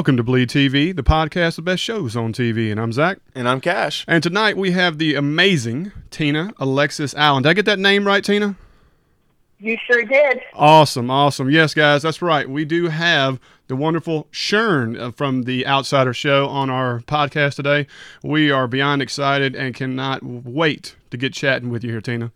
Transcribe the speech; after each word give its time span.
Welcome 0.00 0.16
to 0.16 0.22
Bleed 0.22 0.48
TV, 0.48 0.96
the 0.96 1.02
podcast 1.02 1.58
of 1.58 1.66
best 1.66 1.82
shows 1.82 2.16
on 2.16 2.32
TV. 2.32 2.70
And 2.70 2.80
I'm 2.80 2.90
Zach. 2.90 3.18
And 3.34 3.46
I'm 3.46 3.60
Cash. 3.60 4.06
And 4.08 4.22
tonight 4.22 4.56
we 4.56 4.70
have 4.70 4.96
the 4.96 5.14
amazing 5.14 5.92
Tina 6.08 6.54
Alexis 6.56 7.14
Allen. 7.16 7.42
Did 7.42 7.50
I 7.50 7.52
get 7.52 7.66
that 7.66 7.78
name 7.78 8.06
right, 8.06 8.24
Tina? 8.24 8.56
You 9.58 9.76
sure 9.86 10.02
did. 10.06 10.40
Awesome, 10.54 11.10
awesome. 11.10 11.50
Yes, 11.50 11.74
guys, 11.74 12.00
that's 12.00 12.22
right. 12.22 12.48
We 12.48 12.64
do 12.64 12.88
have 12.88 13.38
the 13.66 13.76
wonderful 13.76 14.26
Shern 14.32 14.98
uh, 14.98 15.10
from 15.10 15.42
the 15.42 15.66
Outsider 15.66 16.14
Show 16.14 16.48
on 16.48 16.70
our 16.70 17.00
podcast 17.00 17.56
today. 17.56 17.86
We 18.22 18.50
are 18.50 18.66
beyond 18.66 19.02
excited 19.02 19.54
and 19.54 19.74
cannot 19.74 20.22
wait 20.22 20.96
to 21.10 21.18
get 21.18 21.34
chatting 21.34 21.68
with 21.68 21.84
you 21.84 21.90
here, 21.90 22.00
Tina. 22.00 22.32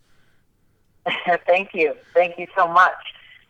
Thank 1.46 1.70
you. 1.72 1.94
Thank 2.12 2.38
you 2.38 2.46
so 2.54 2.68
much. 2.68 2.92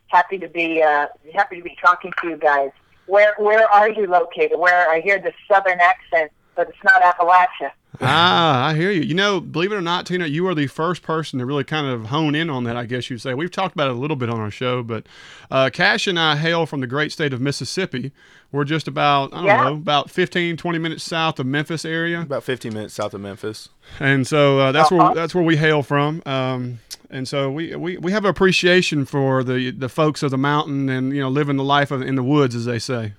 Happy 0.06 0.38
to 0.38 0.46
be 0.46 0.80
uh, 0.80 1.08
happy 1.34 1.56
to 1.56 1.64
be 1.64 1.76
talking 1.82 2.12
to 2.22 2.28
you 2.28 2.36
guys. 2.36 2.70
Where 3.06 3.34
where 3.38 3.66
are 3.70 3.90
you 3.90 4.06
located? 4.06 4.58
Where 4.58 4.90
I 4.90 5.00
hear 5.00 5.18
the 5.18 5.32
southern 5.50 5.80
accent, 5.80 6.32
but 6.54 6.68
it's 6.68 6.84
not 6.84 7.02
Appalachia. 7.02 7.72
Ah, 8.00 8.66
I 8.66 8.74
hear 8.74 8.90
you. 8.90 9.02
You 9.02 9.14
know, 9.14 9.40
believe 9.40 9.72
it 9.72 9.76
or 9.76 9.80
not, 9.80 10.06
Tina, 10.06 10.26
you 10.26 10.46
are 10.48 10.54
the 10.54 10.66
first 10.66 11.02
person 11.02 11.38
to 11.38 11.46
really 11.46 11.64
kind 11.64 11.86
of 11.86 12.06
hone 12.06 12.34
in 12.34 12.50
on 12.50 12.64
that, 12.64 12.76
I 12.76 12.84
guess 12.86 13.08
you'd 13.10 13.20
say. 13.20 13.34
We've 13.34 13.50
talked 13.50 13.74
about 13.74 13.88
it 13.88 13.94
a 13.94 13.98
little 13.98 14.16
bit 14.16 14.28
on 14.30 14.40
our 14.40 14.50
show, 14.50 14.82
but 14.82 15.06
uh, 15.50 15.70
Cash 15.72 16.06
and 16.06 16.18
I 16.18 16.36
hail 16.36 16.66
from 16.66 16.80
the 16.80 16.86
great 16.86 17.12
state 17.12 17.32
of 17.32 17.40
Mississippi. 17.40 18.12
We're 18.52 18.64
just 18.64 18.86
about, 18.86 19.32
I 19.32 19.36
don't 19.38 19.46
Yeah. 19.46 19.64
know, 19.64 19.74
about 19.74 20.10
15, 20.10 20.56
20 20.56 20.78
minutes 20.78 21.02
south 21.04 21.38
of 21.40 21.46
Memphis 21.46 21.84
area. 21.84 22.20
About 22.22 22.44
15 22.44 22.72
minutes 22.72 22.94
south 22.94 23.14
of 23.14 23.20
Memphis. 23.20 23.68
And 24.00 24.26
so 24.26 24.58
uh, 24.60 24.72
that's 24.72 24.92
Uh-huh. 24.92 25.06
where 25.06 25.14
that's 25.14 25.34
where 25.34 25.44
we 25.44 25.56
hail 25.56 25.82
from. 25.82 26.22
Um, 26.26 26.78
and 27.10 27.28
so 27.28 27.50
we, 27.50 27.74
we, 27.76 27.96
we 27.98 28.12
have 28.12 28.24
appreciation 28.24 29.04
for 29.04 29.44
the, 29.44 29.70
the 29.70 29.88
folks 29.88 30.22
of 30.22 30.30
the 30.30 30.38
mountain 30.38 30.88
and, 30.88 31.14
you 31.14 31.20
know, 31.20 31.28
living 31.28 31.56
the 31.56 31.64
life 31.64 31.90
of, 31.90 32.02
in 32.02 32.14
the 32.16 32.22
woods, 32.24 32.54
as 32.54 32.64
they 32.64 32.78
say. 32.78 33.12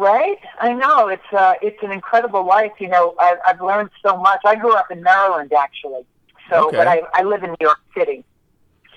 Right? 0.00 0.38
I 0.58 0.72
know 0.72 1.08
it's 1.08 1.30
uh, 1.30 1.54
it's 1.60 1.82
an 1.82 1.92
incredible 1.92 2.42
life. 2.46 2.72
You 2.78 2.88
know, 2.88 3.14
I've, 3.20 3.36
I've 3.46 3.60
learned 3.60 3.90
so 4.02 4.16
much. 4.16 4.40
I 4.46 4.56
grew 4.56 4.72
up 4.74 4.90
in 4.90 5.02
Maryland, 5.02 5.52
actually. 5.52 6.06
So, 6.48 6.68
Okay. 6.68 6.78
but 6.78 6.88
I 6.88 7.02
I 7.12 7.22
live 7.22 7.42
in 7.42 7.50
New 7.50 7.56
York 7.60 7.80
City, 7.94 8.24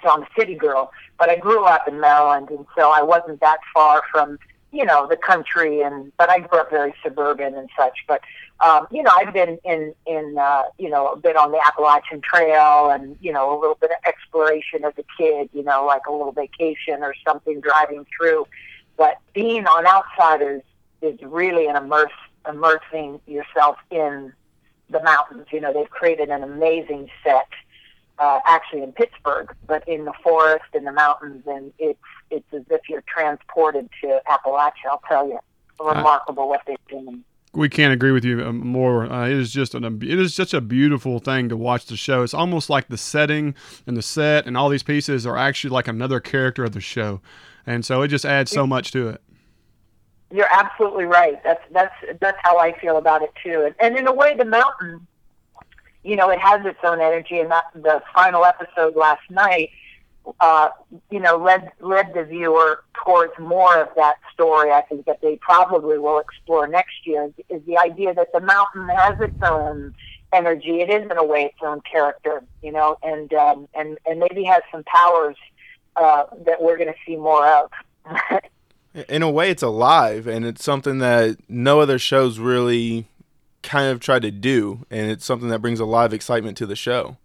so 0.02 0.12
I'm 0.12 0.24
a 0.24 0.28
city 0.40 0.56
girl. 0.56 0.94
But 1.20 1.30
I 1.30 1.36
grew 1.36 1.66
up 1.66 1.90
in 1.90 2.00
Maryland, 2.00 2.52
and 2.52 2.66
so 2.78 2.90
I 2.90 3.02
wasn't 3.02 3.42
that 3.42 3.59
far 3.74 4.04
from 4.14 4.40
you 4.72 4.86
know 4.86 5.06
the 5.06 5.18
country. 5.18 5.81
And 5.81 6.14
but 6.16 6.30
I 6.30 6.40
grew 6.40 6.59
up 6.62 6.70
very 6.70 6.94
suburban 7.04 7.54
and 7.56 7.70
such. 7.78 7.98
But 8.08 8.22
um, 8.66 8.88
you 8.90 9.04
know, 9.04 9.12
I've 9.14 9.34
been 9.34 9.58
in 9.66 9.94
in 10.08 10.38
uh, 10.40 10.64
you 10.78 10.90
know 10.90 11.08
a 11.09 11.18
bit 11.18 11.36
on 11.36 11.52
the 11.52 11.59
Appalachian 11.68 12.22
Trail, 12.22 12.92
and 12.92 13.18
you 13.20 13.34
know 13.34 13.54
a 13.54 13.58
little 13.59 13.76
bit 13.81 13.92
of 13.92 13.98
exploration 14.08 14.86
as 14.86 14.94
a 14.98 15.04
kid. 15.18 15.50
You 15.52 15.64
know, 15.64 15.86
like 15.86 16.06
a 16.08 16.14
little 16.14 16.31
vacation 16.31 17.04
or 17.04 17.14
something 17.28 17.59
driving 17.59 18.06
through. 18.16 18.48
But 18.96 19.18
being 19.34 19.66
on 19.66 19.86
Outsiders 19.86 20.62
is 21.04 21.20
really 21.22 21.68
an 21.68 21.76
immerse 21.76 22.12
immersing 22.48 23.20
yourself 23.28 23.78
in 23.92 24.34
the 24.90 25.02
mountains. 25.04 25.48
You 25.52 25.62
know, 25.62 25.73
they've 25.73 25.90
created 25.90 26.30
an 26.30 26.44
amazing 26.44 27.09
set, 27.23 27.48
uh, 28.20 28.40
actually 28.48 28.84
in 28.84 28.92
Pittsburgh, 28.94 29.54
but 29.68 29.88
in 29.88 30.06
the 30.06 30.14
forest 30.24 30.66
and 30.74 30.88
the 30.88 30.92
mountains, 30.92 31.44
and 31.46 31.74
it's 31.78 32.00
it's 32.30 32.54
as 32.54 32.64
if 32.70 32.81
you're 32.90 33.04
transported 33.08 33.90
to 34.02 34.20
Appalachia. 34.28 34.90
I'll 34.90 35.02
tell 35.08 35.28
you, 35.28 35.40
remarkable 35.80 36.50
what 36.50 36.62
they've 36.66 36.78
done. 36.90 37.24
We 37.56 37.70
can't 37.70 37.94
agree 37.94 38.12
with 38.12 38.26
you 38.26 38.44
um, 38.44 38.66
more. 38.66 39.06
Uh, 39.06 39.28
it 39.28 39.38
is 39.38 39.52
just 39.53 39.75
an 39.75 39.84
it 39.84 40.19
is 40.19 40.34
such 40.34 40.53
a 40.53 40.62
beautiful 40.62 41.19
thing 41.19 41.50
to 41.50 41.58
watch 41.58 41.86
the 41.86 41.97
show. 41.97 42.24
It's 42.24 42.34
almost 42.34 42.69
like 42.69 42.88
the 42.88 42.97
setting 42.97 43.56
and 43.86 43.96
the 43.96 44.02
set 44.02 44.47
and 44.47 44.58
all 44.58 44.69
these 44.69 44.84
pieces 44.84 45.28
are 45.28 45.38
actually 45.38 45.69
like 45.69 45.88
another 45.88 46.19
character 46.19 46.63
of 46.63 46.72
the 46.72 46.81
show, 46.81 47.22
and 47.66 47.86
so 47.86 48.02
it 48.02 48.08
just 48.08 48.25
adds 48.25 48.52
so 48.52 48.66
much 48.66 48.92
to 48.92 49.09
it. 49.09 49.22
You're 50.33 50.51
absolutely 50.51 51.05
right. 51.05 51.39
That's 51.44 51.61
that's 51.71 51.94
that's 52.19 52.39
how 52.41 52.57
I 52.57 52.75
feel 52.79 52.97
about 52.97 53.21
it 53.21 53.31
too. 53.44 53.66
And, 53.66 53.75
and 53.79 53.95
in 53.95 54.07
a 54.07 54.11
way, 54.11 54.35
the 54.35 54.45
mountain, 54.45 55.05
you 56.03 56.16
know, 56.16 56.31
it 56.31 56.39
has 56.39 56.66
its 56.66 56.79
own 56.83 56.99
energy. 56.99 57.39
And 57.39 57.51
that 57.51 57.66
the 57.75 58.01
final 58.16 58.44
episode 58.44 58.95
last 58.95 59.21
night, 59.29 59.69
uh, 60.39 60.69
you 61.11 61.19
know, 61.19 61.38
led 61.38 61.71
led 61.81 62.16
the 62.16 62.23
viewer 62.23 62.83
towards 63.05 63.33
more 63.38 63.79
of 63.79 63.89
that 63.95 64.16
story. 64.33 64.71
I 64.71 64.81
think 64.81 65.05
that 65.05 65.21
they 65.21 65.35
probably 65.35 65.99
will 65.99 66.17
explore 66.17 66.65
next 66.65 67.05
year 67.05 67.31
is 67.50 67.61
the 67.67 67.77
idea 67.77 68.15
that 68.15 68.33
the 68.33 68.41
mountain 68.41 68.89
has 68.89 69.13
its 69.19 69.38
own 69.44 69.94
energy. 70.33 70.81
It 70.81 70.89
is 70.89 71.03
in 71.11 71.15
a 71.15 71.23
way 71.23 71.44
its 71.44 71.59
own 71.61 71.81
character, 71.81 72.44
you 72.63 72.71
know, 72.71 72.97
and 73.03 73.31
um, 73.35 73.67
and 73.75 74.00
and 74.07 74.19
maybe 74.19 74.45
has 74.45 74.63
some 74.71 74.83
powers 74.85 75.38
uh, 75.95 76.23
that 76.47 76.59
we're 76.59 76.77
going 76.77 76.91
to 76.91 77.00
see 77.05 77.17
more 77.17 77.45
of. 77.45 77.69
In 79.09 79.24
a 79.24 79.30
way, 79.30 79.50
it's 79.50 79.64
alive, 79.64 80.28
and 80.28 80.46
it's 80.46 80.64
something 80.64 81.00
that 81.00 81.38
no 81.50 81.80
other 81.80 81.98
shows 81.98 82.38
really 82.38 83.08
kind 83.64 83.90
of 83.90 84.00
try 84.00 84.20
to 84.20 84.30
do, 84.30 84.86
and 84.92 85.09
it's 85.09 85.26
something 85.26 85.50
that 85.50 85.59
brings 85.59 85.80
a 85.80 85.86
lot 85.86 86.06
of 86.06 86.14
excitement 86.14 86.58
to 86.58 86.68
the 86.68 86.76
show. 86.76 87.18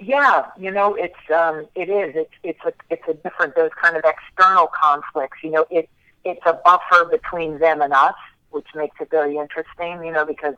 Yeah, 0.00 0.46
you 0.58 0.72
know, 0.72 0.94
it's 0.94 1.14
um, 1.32 1.68
it 1.76 1.88
is. 1.88 2.16
It's 2.16 2.34
it's 2.42 2.58
a 2.66 2.72
it's 2.90 3.06
a 3.08 3.14
different 3.14 3.54
those 3.54 3.70
kind 3.80 3.96
of 3.96 4.02
external 4.04 4.66
conflicts. 4.66 5.38
You 5.44 5.50
know, 5.50 5.66
it 5.70 5.88
it's 6.24 6.40
a 6.44 6.54
buffer 6.64 7.04
between 7.04 7.60
them 7.60 7.80
and 7.80 7.92
us, 7.92 8.14
which 8.50 8.66
makes 8.74 8.96
it 9.00 9.10
very 9.10 9.36
interesting. 9.36 10.04
You 10.04 10.10
know, 10.10 10.24
because 10.24 10.56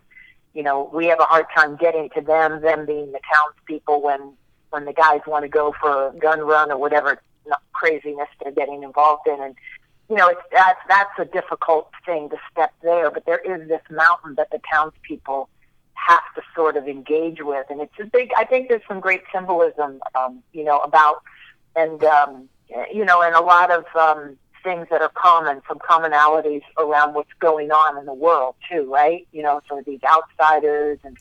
you 0.54 0.62
know 0.62 0.90
we 0.94 1.06
have 1.06 1.20
a 1.20 1.24
hard 1.24 1.46
time 1.54 1.76
getting 1.76 2.08
to 2.10 2.22
them, 2.22 2.62
them 2.62 2.86
being 2.86 3.12
the 3.12 3.20
townspeople 3.34 4.00
when 4.00 4.32
when 4.70 4.86
the 4.86 4.94
guys 4.94 5.20
want 5.26 5.42
to 5.42 5.48
go 5.48 5.74
for 5.78 6.08
a 6.08 6.12
gun 6.14 6.40
run 6.40 6.72
or 6.72 6.78
whatever 6.78 7.20
craziness 7.84 8.28
they're 8.42 8.52
getting 8.52 8.82
involved 8.82 9.26
in, 9.26 9.40
and 9.40 9.54
you 10.08 10.16
know, 10.16 10.28
it's 10.28 10.40
that's 10.52 10.80
that's 10.88 11.18
a 11.18 11.24
difficult 11.24 11.90
thing 12.04 12.28
to 12.30 12.36
step 12.50 12.72
there. 12.82 13.10
But 13.10 13.26
there 13.26 13.38
is 13.38 13.68
this 13.68 13.82
mountain 13.90 14.34
that 14.36 14.50
the 14.50 14.60
townspeople 14.70 15.48
have 15.94 16.22
to 16.34 16.42
sort 16.54 16.76
of 16.76 16.86
engage 16.86 17.42
with, 17.42 17.66
and 17.70 17.80
it's 17.80 17.94
a 18.00 18.04
big. 18.04 18.30
I 18.36 18.44
think 18.44 18.68
there's 18.68 18.82
some 18.88 19.00
great 19.00 19.22
symbolism, 19.32 20.00
um, 20.14 20.42
you 20.52 20.64
know, 20.64 20.78
about 20.80 21.22
and 21.76 22.02
um, 22.04 22.48
you 22.92 23.04
know, 23.04 23.22
and 23.22 23.34
a 23.34 23.40
lot 23.40 23.70
of 23.70 23.84
um, 23.96 24.36
things 24.62 24.86
that 24.90 25.02
are 25.02 25.10
common, 25.10 25.62
some 25.68 25.78
commonalities 25.78 26.62
around 26.78 27.14
what's 27.14 27.32
going 27.38 27.70
on 27.70 27.98
in 27.98 28.06
the 28.06 28.14
world 28.14 28.54
too, 28.70 28.90
right? 28.90 29.26
You 29.32 29.42
know, 29.42 29.60
sort 29.68 29.80
of 29.80 29.86
these 29.86 30.00
outsiders 30.04 30.98
and 31.04 31.16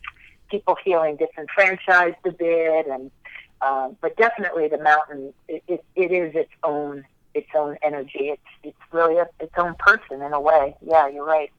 people 0.50 0.76
feeling 0.84 1.16
disenfranchised 1.16 2.16
a 2.24 2.32
bit, 2.32 2.86
and 2.86 3.10
um, 3.64 3.96
but 4.00 4.16
definitely 4.16 4.68
the 4.68 4.78
mountain, 4.78 5.32
it, 5.48 5.62
it, 5.66 5.84
it 5.96 6.12
is 6.12 6.34
its 6.34 6.50
own 6.62 7.04
its 7.34 7.48
own 7.54 7.76
energy. 7.82 8.30
It's 8.30 8.42
it's 8.62 8.92
really 8.92 9.16
a, 9.18 9.26
its 9.40 9.54
own 9.56 9.74
person 9.78 10.22
in 10.22 10.32
a 10.32 10.40
way. 10.40 10.76
Yeah, 10.82 11.08
you're 11.08 11.24
right. 11.24 11.50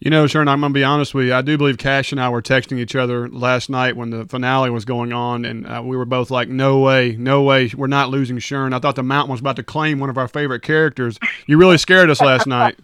You 0.00 0.10
know, 0.10 0.28
Sharon, 0.28 0.46
I'm 0.46 0.60
going 0.60 0.72
to 0.72 0.78
be 0.78 0.84
honest 0.84 1.12
with 1.12 1.26
you. 1.26 1.34
I 1.34 1.42
do 1.42 1.58
believe 1.58 1.76
Cash 1.76 2.12
and 2.12 2.20
I 2.20 2.28
were 2.28 2.40
texting 2.40 2.78
each 2.78 2.94
other 2.94 3.28
last 3.28 3.68
night 3.68 3.96
when 3.96 4.10
the 4.10 4.26
finale 4.26 4.70
was 4.70 4.84
going 4.84 5.12
on, 5.12 5.44
and 5.44 5.66
uh, 5.66 5.82
we 5.84 5.96
were 5.96 6.04
both 6.04 6.30
like, 6.30 6.48
no 6.48 6.78
way, 6.78 7.16
no 7.18 7.42
way, 7.42 7.72
we're 7.76 7.88
not 7.88 8.08
losing 8.08 8.38
Sharon. 8.38 8.72
I 8.72 8.78
thought 8.78 8.94
the 8.94 9.02
mountain 9.02 9.32
was 9.32 9.40
about 9.40 9.56
to 9.56 9.64
claim 9.64 9.98
one 9.98 10.08
of 10.08 10.16
our 10.16 10.28
favorite 10.28 10.62
characters. 10.62 11.18
You 11.48 11.58
really 11.58 11.78
scared 11.78 12.10
us 12.10 12.20
last 12.20 12.46
night. 12.46 12.78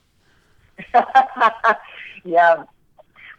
yeah. 2.24 2.64
Well, 2.64 2.68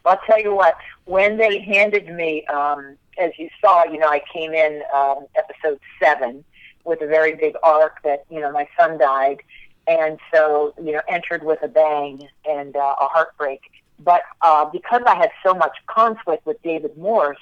I'll 0.06 0.20
tell 0.26 0.42
you 0.42 0.56
what. 0.56 0.78
When 1.04 1.36
they 1.36 1.60
handed 1.60 2.08
me, 2.08 2.46
um, 2.48 2.96
as 3.18 3.32
you 3.38 3.50
saw, 3.62 3.86
you 3.86 3.98
know, 4.00 4.08
I 4.08 4.22
came 4.32 4.54
in 4.54 4.82
um, 4.94 5.26
episode 5.36 5.80
seven 6.02 6.44
with 6.84 7.02
a 7.02 7.08
very 7.08 7.34
big 7.34 7.56
arc 7.64 8.02
that 8.04 8.26
you 8.30 8.40
know 8.40 8.52
my 8.52 8.68
son 8.80 8.98
died, 8.98 9.42
and 9.88 10.20
so 10.34 10.74
you 10.82 10.92
know 10.94 11.02
entered 11.08 11.44
with 11.44 11.60
a 11.64 11.68
bang 11.68 12.28
and 12.48 12.76
uh, 12.76 12.96
a 13.00 13.08
heartbreak. 13.08 13.62
But 14.00 14.22
uh, 14.42 14.66
because 14.66 15.02
I 15.08 15.16
had 15.16 15.32
so 15.44 15.54
much 15.54 15.78
conflict 15.88 16.46
with 16.46 16.62
David 16.62 16.98
Morse, 16.98 17.38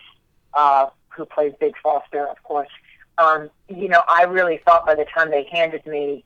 uh, 0.53 0.87
who 1.09 1.25
plays 1.25 1.53
Big 1.59 1.73
Foster, 1.81 2.27
of 2.27 2.41
course, 2.43 2.69
um, 3.17 3.49
you 3.69 3.89
know, 3.89 4.01
I 4.07 4.23
really 4.23 4.59
thought 4.65 4.85
by 4.85 4.95
the 4.95 5.05
time 5.05 5.31
they 5.31 5.47
handed 5.51 5.85
me 5.85 6.23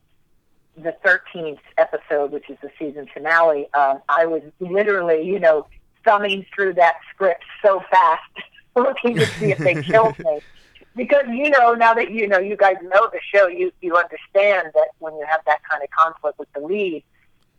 the 0.77 0.95
13th 1.03 1.59
episode, 1.77 2.31
which 2.31 2.49
is 2.49 2.57
the 2.61 2.69
season 2.77 3.07
finale, 3.13 3.67
um, 3.73 3.99
I 4.09 4.25
was 4.25 4.43
literally, 4.59 5.23
you 5.23 5.39
know, 5.39 5.67
thumbing 6.05 6.45
through 6.53 6.73
that 6.75 6.95
script 7.13 7.43
so 7.63 7.81
fast, 7.91 8.21
looking 8.81 9.15
to 9.15 9.25
see 9.25 9.51
if 9.51 9.57
they 9.57 9.81
killed 9.81 10.17
me. 10.19 10.39
Because 10.95 11.25
you 11.29 11.49
know, 11.51 11.73
now 11.73 11.93
that 11.93 12.11
you 12.11 12.27
know, 12.27 12.39
you 12.39 12.57
guys 12.57 12.75
know 12.81 13.09
the 13.11 13.19
show, 13.33 13.47
you 13.47 13.71
you 13.81 13.95
understand 13.95 14.71
that 14.73 14.89
when 14.99 15.13
you 15.15 15.25
have 15.29 15.41
that 15.45 15.59
kind 15.69 15.83
of 15.83 15.89
conflict 15.91 16.39
with 16.39 16.51
the 16.53 16.59
lead, 16.59 17.03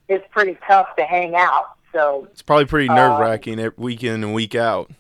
it's 0.08 0.26
pretty 0.30 0.58
tough 0.66 0.94
to 0.96 1.04
hang 1.04 1.36
out. 1.36 1.76
So 1.92 2.26
It's 2.32 2.42
probably 2.42 2.66
pretty 2.66 2.88
nerve 2.88 3.18
wracking 3.18 3.70
week 3.76 4.02
in 4.02 4.24
and 4.24 4.34
week 4.34 4.54
out. 4.54 4.90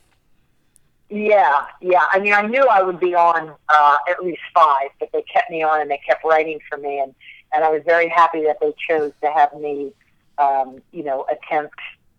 Yeah, 1.10 1.66
yeah. 1.80 2.02
I 2.12 2.18
mean, 2.18 2.34
I 2.34 2.42
knew 2.42 2.66
I 2.70 2.82
would 2.82 3.00
be 3.00 3.14
on 3.14 3.50
uh, 3.68 3.96
at 4.10 4.22
least 4.22 4.42
five, 4.54 4.90
but 5.00 5.10
they 5.12 5.22
kept 5.22 5.50
me 5.50 5.62
on 5.62 5.80
and 5.80 5.90
they 5.90 6.00
kept 6.06 6.22
writing 6.24 6.60
for 6.68 6.76
me, 6.78 7.00
and 7.00 7.14
and 7.52 7.64
I 7.64 7.70
was 7.70 7.82
very 7.84 8.08
happy 8.08 8.42
that 8.44 8.58
they 8.60 8.74
chose 8.88 9.12
to 9.22 9.30
have 9.30 9.54
me, 9.54 9.92
um, 10.36 10.82
you 10.92 11.02
know, 11.02 11.26
attempt 11.30 11.78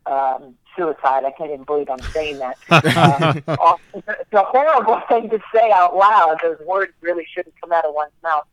um, 0.10 0.56
suicide. 0.76 1.26
I 1.26 1.32
can't 1.32 1.52
even 1.52 1.64
believe 1.64 1.90
I'm 1.90 2.02
saying 2.12 2.40
that. 2.40 2.58
aw- 3.48 3.78
it's 3.94 4.34
a 4.34 4.44
horrible 4.44 5.02
thing 5.10 5.30
to 5.30 5.40
say 5.54 5.72
out 5.72 5.96
loud. 5.96 6.40
Those 6.42 6.60
words 6.66 6.94
really 7.02 7.26
shouldn't 7.34 7.56
come 7.62 7.72
out 7.72 7.86
of 7.86 7.94
one's 7.94 8.12
mouth. 8.24 8.46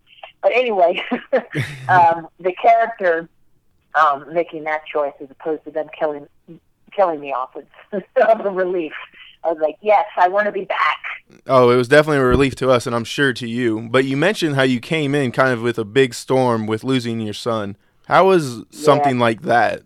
But 0.42 0.52
anyway, 0.52 1.02
um, 1.88 2.28
the 2.38 2.52
character 2.60 3.28
um, 3.94 4.32
making 4.32 4.64
that 4.64 4.84
choice 4.86 5.14
as 5.20 5.30
opposed 5.30 5.64
to 5.64 5.70
them 5.70 5.88
killing 5.98 6.28
killing 6.94 7.20
me 7.20 7.32
off 7.32 7.54
with 7.54 7.66
of 8.16 8.40
a 8.44 8.50
relief. 8.50 8.92
I 9.44 9.48
was 9.48 9.58
like, 9.60 9.76
yes, 9.80 10.06
I 10.16 10.28
want 10.28 10.46
to 10.46 10.52
be 10.52 10.64
back. 10.64 10.98
Oh, 11.46 11.70
it 11.70 11.76
was 11.76 11.88
definitely 11.88 12.18
a 12.18 12.24
relief 12.24 12.56
to 12.56 12.70
us, 12.70 12.86
and 12.86 12.96
I'm 12.96 13.04
sure 13.04 13.32
to 13.34 13.46
you. 13.46 13.88
But 13.90 14.04
you 14.04 14.16
mentioned 14.16 14.56
how 14.56 14.62
you 14.62 14.80
came 14.80 15.14
in 15.14 15.30
kind 15.30 15.52
of 15.52 15.62
with 15.62 15.78
a 15.78 15.84
big 15.84 16.14
storm 16.14 16.66
with 16.66 16.84
losing 16.84 17.20
your 17.20 17.34
son. 17.34 17.76
How 18.06 18.26
was 18.26 18.64
something 18.70 19.18
like 19.18 19.42
that 19.42 19.82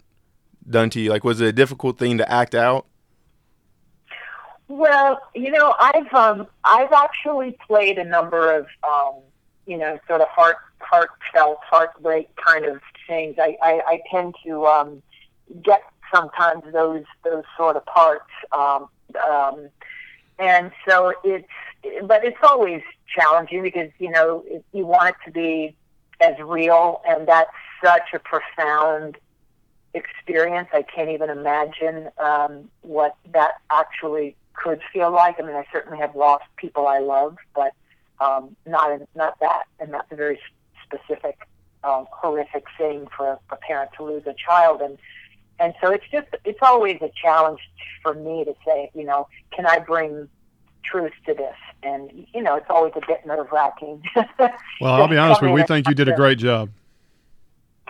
done 0.70 0.90
to 0.90 1.00
you? 1.00 1.10
Like, 1.10 1.24
was 1.24 1.40
it 1.40 1.46
a 1.46 1.52
difficult 1.52 1.98
thing 1.98 2.18
to 2.18 2.30
act 2.30 2.54
out? 2.54 2.86
Well, 4.68 5.20
you 5.34 5.50
know, 5.50 5.74
I've 5.80 6.14
um, 6.14 6.46
I've 6.62 6.92
actually 6.92 7.56
played 7.66 7.98
a 7.98 8.04
number 8.04 8.56
of 8.56 8.66
um, 8.88 9.20
you 9.66 9.76
know, 9.76 9.98
sort 10.06 10.20
of 10.20 10.28
heart 10.28 10.58
heartfelt, 10.80 11.58
heartbreak 11.62 12.34
kind 12.36 12.64
of 12.64 12.80
things. 13.06 13.36
I 13.38 13.56
I, 13.62 13.80
I 13.86 14.00
tend 14.10 14.34
to 14.44 14.66
um, 14.66 15.02
get 15.62 15.82
sometimes 16.14 16.62
those 16.72 17.04
those 17.24 17.44
sort 17.56 17.76
of 17.76 17.84
parts. 17.86 18.30
Um, 18.52 18.88
um, 19.28 19.68
and 20.38 20.72
so 20.88 21.12
it's, 21.24 21.48
but 22.04 22.24
it's 22.24 22.38
always 22.42 22.82
challenging 23.14 23.62
because 23.62 23.90
you 23.98 24.10
know 24.10 24.44
you 24.72 24.86
want 24.86 25.10
it 25.10 25.16
to 25.24 25.30
be 25.30 25.76
as 26.20 26.38
real, 26.38 27.02
and 27.06 27.26
that's 27.26 27.50
such 27.82 28.14
a 28.14 28.18
profound 28.18 29.16
experience. 29.94 30.68
I 30.72 30.82
can't 30.82 31.10
even 31.10 31.30
imagine 31.30 32.10
um, 32.18 32.70
what 32.82 33.16
that 33.32 33.54
actually 33.70 34.36
could 34.54 34.80
feel 34.92 35.10
like. 35.10 35.40
I 35.40 35.42
mean, 35.42 35.56
I 35.56 35.64
certainly 35.72 35.98
have 35.98 36.14
lost 36.14 36.44
people 36.56 36.86
I 36.86 36.98
love, 36.98 37.36
but 37.54 37.72
um, 38.20 38.56
not 38.66 38.92
in, 38.92 39.06
not 39.14 39.38
that, 39.40 39.64
and 39.78 39.92
that's 39.92 40.10
a 40.12 40.16
very 40.16 40.38
specific, 40.84 41.38
um, 41.84 42.06
horrific 42.10 42.64
thing 42.76 43.06
for 43.16 43.38
a 43.50 43.56
parent 43.56 43.90
to 43.96 44.04
lose 44.04 44.26
a 44.26 44.34
child, 44.34 44.80
and 44.82 44.98
and 45.58 45.74
so 45.80 45.90
it's 45.90 46.04
just 46.10 46.28
it's 46.44 46.58
always 46.62 46.98
a 47.02 47.10
challenge 47.20 47.60
for 48.02 48.14
me 48.14 48.44
to 48.44 48.54
say, 48.64 48.90
you 48.94 49.04
know, 49.04 49.28
can 49.52 49.66
I 49.66 49.78
bring 49.78 50.28
truth 50.84 51.12
to 51.26 51.34
this? 51.34 51.56
And 51.82 52.26
you 52.34 52.42
know, 52.42 52.56
it's 52.56 52.66
always 52.68 52.92
a 52.96 53.06
bit 53.06 53.24
nerve 53.26 53.50
wracking. 53.50 54.02
well, 54.38 54.52
I'll 54.82 55.08
be 55.08 55.16
honest 55.16 55.40
with 55.40 55.50
you. 55.50 55.54
We 55.54 55.62
think 55.62 55.88
you 55.88 55.94
did 55.94 56.08
a 56.08 56.16
great 56.16 56.38
job. 56.38 56.70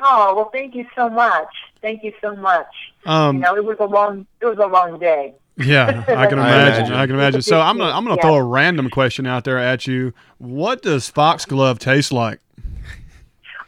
Oh 0.00 0.35
well, 0.35 0.50
thank 0.52 0.75
you 0.75 0.87
so 0.94 1.08
much. 1.08 1.49
Thank 1.82 2.02
you 2.02 2.12
so 2.20 2.37
much. 2.37 2.67
Um, 3.06 3.37
you 3.37 3.43
know, 3.43 3.56
it 3.56 3.64
was 3.64 3.76
a 3.81 3.85
long 3.85 4.26
it 4.41 4.47
was 4.47 4.58
a 4.58 4.67
long 4.67 4.99
day. 4.99 5.35
Yeah, 5.56 6.05
I 6.08 6.26
can 6.26 6.38
imagine. 6.38 6.94
I 6.94 7.06
can 7.06 7.14
imagine. 7.14 7.43
So 7.43 7.61
I'm 7.61 7.79
gonna 7.79 7.93
I'm 7.93 8.05
gonna 8.05 8.17
yeah. 8.17 8.23
throw 8.23 8.35
a 8.37 8.43
random 8.43 8.91
question 8.91 9.26
out 9.26 9.44
there 9.44 9.58
at 9.58 9.87
you. 9.87 10.12
What 10.38 10.82
does 10.82 11.08
foxglove 11.08 11.79
taste 11.79 12.12
like? 12.12 12.41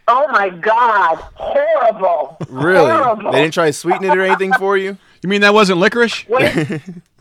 Oh 0.08 0.26
my 0.29 0.49
God, 0.49 1.17
horrible! 1.34 2.37
Really? 2.49 2.90
Horrible. 2.90 3.32
They 3.32 3.43
didn't 3.43 3.55
try 3.55 3.67
to 3.67 3.73
sweeten 3.73 4.05
it 4.05 4.17
or 4.17 4.23
anything 4.23 4.52
for 4.55 4.76
you? 4.76 4.96
You 5.23 5.28
mean 5.28 5.43
that 5.43 5.55
wasn't 5.55 5.78
licorice? 5.78 6.26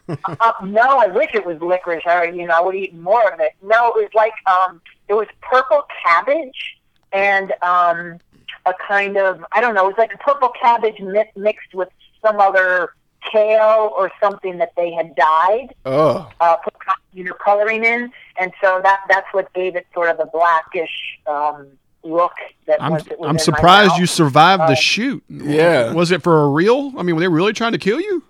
uh, 0.10 0.54
no, 0.64 0.82
I 0.82 1.06
wish 1.06 1.30
it 1.36 1.46
was 1.46 1.62
licorice. 1.62 2.02
I, 2.08 2.24
you 2.24 2.48
know, 2.48 2.56
I 2.58 2.60
would 2.60 2.74
eat 2.74 2.96
more 2.96 3.32
of 3.32 3.40
it. 3.40 3.52
No, 3.62 3.90
it 3.90 3.96
was 3.96 4.10
like 4.16 4.34
um, 4.48 4.82
it 5.08 5.14
was 5.14 5.28
purple 5.40 5.84
cabbage 6.04 6.80
and 7.14 7.54
um, 7.62 8.18
a 8.66 8.74
kind 8.88 9.18
of 9.18 9.44
I 9.52 9.62
don't 9.62 9.76
know. 9.76 9.86
It 9.86 9.90
was 9.90 9.98
like 9.98 10.14
a 10.14 10.18
purple 10.18 10.50
cabbage 10.60 11.00
mi- 11.00 11.32
mixed 11.36 11.74
with 11.74 11.90
some 12.24 12.40
other 12.40 12.94
kale 13.32 13.94
or 13.98 14.12
something 14.22 14.58
that 14.58 14.74
they 14.76 14.92
had 14.92 15.16
dyed. 15.16 15.74
Oh. 15.86 16.30
Uh, 16.40 16.56
put 16.58 16.74
you 17.14 17.24
know 17.24 17.34
coloring 17.34 17.84
in, 17.84 18.12
and 18.38 18.52
so 18.62 18.80
that 18.84 19.02
that's 19.10 19.28
what 19.34 19.52
gave 19.54 19.76
it 19.76 19.88
sort 19.94 20.10
of 20.10 20.20
a 20.20 20.26
blackish. 20.26 21.20
Um, 21.28 21.68
look 22.04 22.34
that 22.66 22.82
I'm, 22.82 22.94
was, 22.94 23.06
was 23.18 23.30
I'm 23.30 23.38
surprised 23.38 23.98
you 23.98 24.08
survived 24.08 24.64
the 24.64 24.74
uh, 24.74 24.76
shoot. 24.76 25.24
Yeah. 25.30 25.94
Was 25.94 26.12
it 26.12 26.24
for 26.24 26.42
a 26.46 26.50
real? 26.50 26.94
I 26.98 27.04
mean, 27.04 27.16
were 27.16 27.22
they 27.22 27.28
really 27.28 27.54
trying 27.54 27.74
to 27.74 27.78
kill 27.78 28.00
you? 28.00 28.24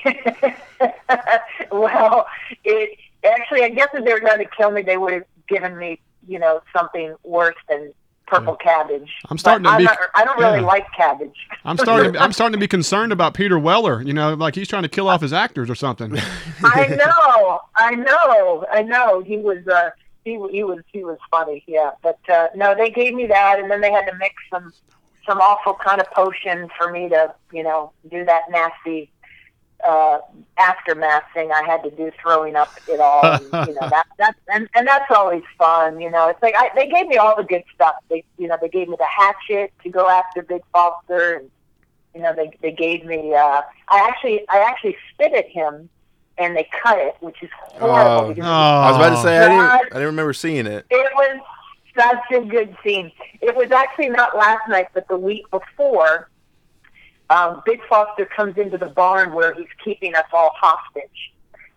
well, 1.72 2.28
it 2.64 3.00
actually, 3.24 3.64
I 3.64 3.70
guess 3.70 3.90
if 3.94 4.06
they 4.06 4.14
were 4.14 4.20
going 4.20 4.40
to 4.40 4.50
kill 4.56 4.72
me, 4.72 4.82
they 4.82 4.98
would 4.98 5.14
have 5.14 5.26
given 5.48 5.78
me, 5.78 6.00
you 6.28 6.40
know, 6.40 6.62
something 6.76 7.16
worse 7.24 7.56
than 7.68 7.92
purple 8.28 8.58
yeah. 8.60 8.74
cabbage. 8.84 9.12
I'm 9.30 9.38
starting 9.38 9.66
to 9.66 9.78
be. 9.78 9.84
Not, 9.84 9.98
I 10.16 10.26
don't 10.26 10.40
really 10.40 10.60
yeah. 10.60 10.66
like 10.66 10.86
cabbage. 10.96 11.36
I'm 11.66 11.78
starting. 11.78 12.14
To, 12.14 12.20
I'm 12.22 12.34
starting 12.34 12.54
to 12.54 12.60
be 12.60 12.68
concerned 12.68 13.12
about 13.12 13.34
Peter 13.34 13.60
Weller. 13.60 14.02
You 14.02 14.14
know, 14.14 14.34
like 14.34 14.56
he's 14.56 14.68
trying 14.68 14.84
to 14.84 14.90
kill 14.90 15.08
off 15.08 15.22
his 15.22 15.34
actors 15.34 15.70
or 15.70 15.76
something. 15.76 16.18
I 16.64 16.88
know. 16.88 17.60
I 17.76 17.96
know. 17.96 18.66
I 18.72 18.82
know. 18.82 19.22
He 19.22 19.38
was. 19.38 19.68
Uh, 19.68 19.92
he 20.24 20.32
he 20.52 20.64
was 20.64 20.80
he 20.92 21.04
was 21.04 21.18
funny, 21.30 21.64
yeah. 21.68 21.92
But 22.02 22.20
uh, 22.30 22.48
no, 22.56 22.76
they 22.76 22.92
gave 22.92 23.14
me 23.14 23.28
that, 23.28 23.60
and 23.60 23.70
then 23.70 23.82
they 23.82 23.92
had 23.92 24.06
to 24.06 24.16
mix 24.18 24.36
some 24.50 24.72
some 25.26 25.40
awful 25.40 25.74
kind 25.74 26.02
of 26.02 26.10
potion 26.12 26.70
for 26.78 26.92
me 26.92 27.10
to 27.10 27.34
you 27.52 27.64
know 27.64 27.92
do 28.10 28.26
that 28.26 28.44
nasty 28.50 29.12
uh, 29.88 30.20
aftermath 30.58 31.24
thing 31.34 31.52
I 31.52 31.64
had 31.64 31.84
to 31.84 31.92
do, 31.92 32.12
throwing 32.22 32.56
up 32.56 32.70
it 32.88 33.00
all. 33.00 33.24
And, 33.24 33.44
you 33.68 33.74
know 33.74 33.90
that 33.90 34.08
that 34.18 34.36
and, 34.48 34.70
and 34.76 34.88
that's 34.88 35.12
always 35.12 35.44
fun. 35.58 36.00
You 36.00 36.10
know, 36.10 36.30
it's 36.30 36.42
like 36.42 36.56
I, 36.58 36.70
they 36.76 36.88
gave 36.88 37.08
me 37.08 37.18
all 37.18 37.36
the 37.36 37.44
good 37.44 37.64
stuff. 37.74 37.96
They 38.10 38.24
you 38.38 38.48
know 38.48 38.58
they 38.62 38.70
gave 38.70 38.90
me 38.90 38.96
the 38.98 39.06
hatchet 39.06 39.74
to 39.84 39.90
go 39.90 40.08
after 40.10 40.42
Big 40.44 40.62
Foster, 40.72 41.36
and 41.36 41.52
you 42.16 42.22
know 42.22 42.34
they 42.36 42.52
they 42.62 42.72
gave 42.72 43.06
me. 43.06 43.34
Uh, 43.34 43.62
I 43.90 44.08
actually 44.08 44.48
I 44.50 44.60
actually 44.60 44.98
spit 45.14 45.34
at 45.34 45.48
him 45.50 45.90
and 46.38 46.56
they 46.56 46.68
cut 46.84 46.98
it, 46.98 47.16
which 47.20 47.42
is 47.44 47.50
horrible. 47.54 48.42
Oh, 48.42 48.46
I 48.46 48.90
was 48.92 48.98
about 48.98 49.10
to 49.16 49.22
say 49.22 49.38
I 49.38 49.48
didn't, 49.48 49.62
I 49.62 49.96
didn't 49.96 50.06
remember 50.08 50.34
seeing 50.34 50.66
it. 50.66 50.86
It 50.90 51.12
was 51.16 51.42
such 51.96 52.32
a 52.32 52.42
good 52.46 52.76
scene. 52.84 53.12
It 53.42 53.56
was 53.56 53.72
actually 53.72 54.10
not 54.10 54.36
last 54.36 54.68
night, 54.70 54.88
but 54.94 55.08
the 55.08 55.18
week 55.18 55.50
before. 55.52 56.30
Um, 57.32 57.62
Big 57.66 57.80
Foster 57.88 58.26
comes 58.26 58.58
into 58.58 58.78
the 58.78 58.88
barn 58.88 59.34
where 59.34 59.54
he's 59.54 59.70
keeping 59.84 60.16
us 60.16 60.26
all 60.34 60.52
hostage, 60.54 61.32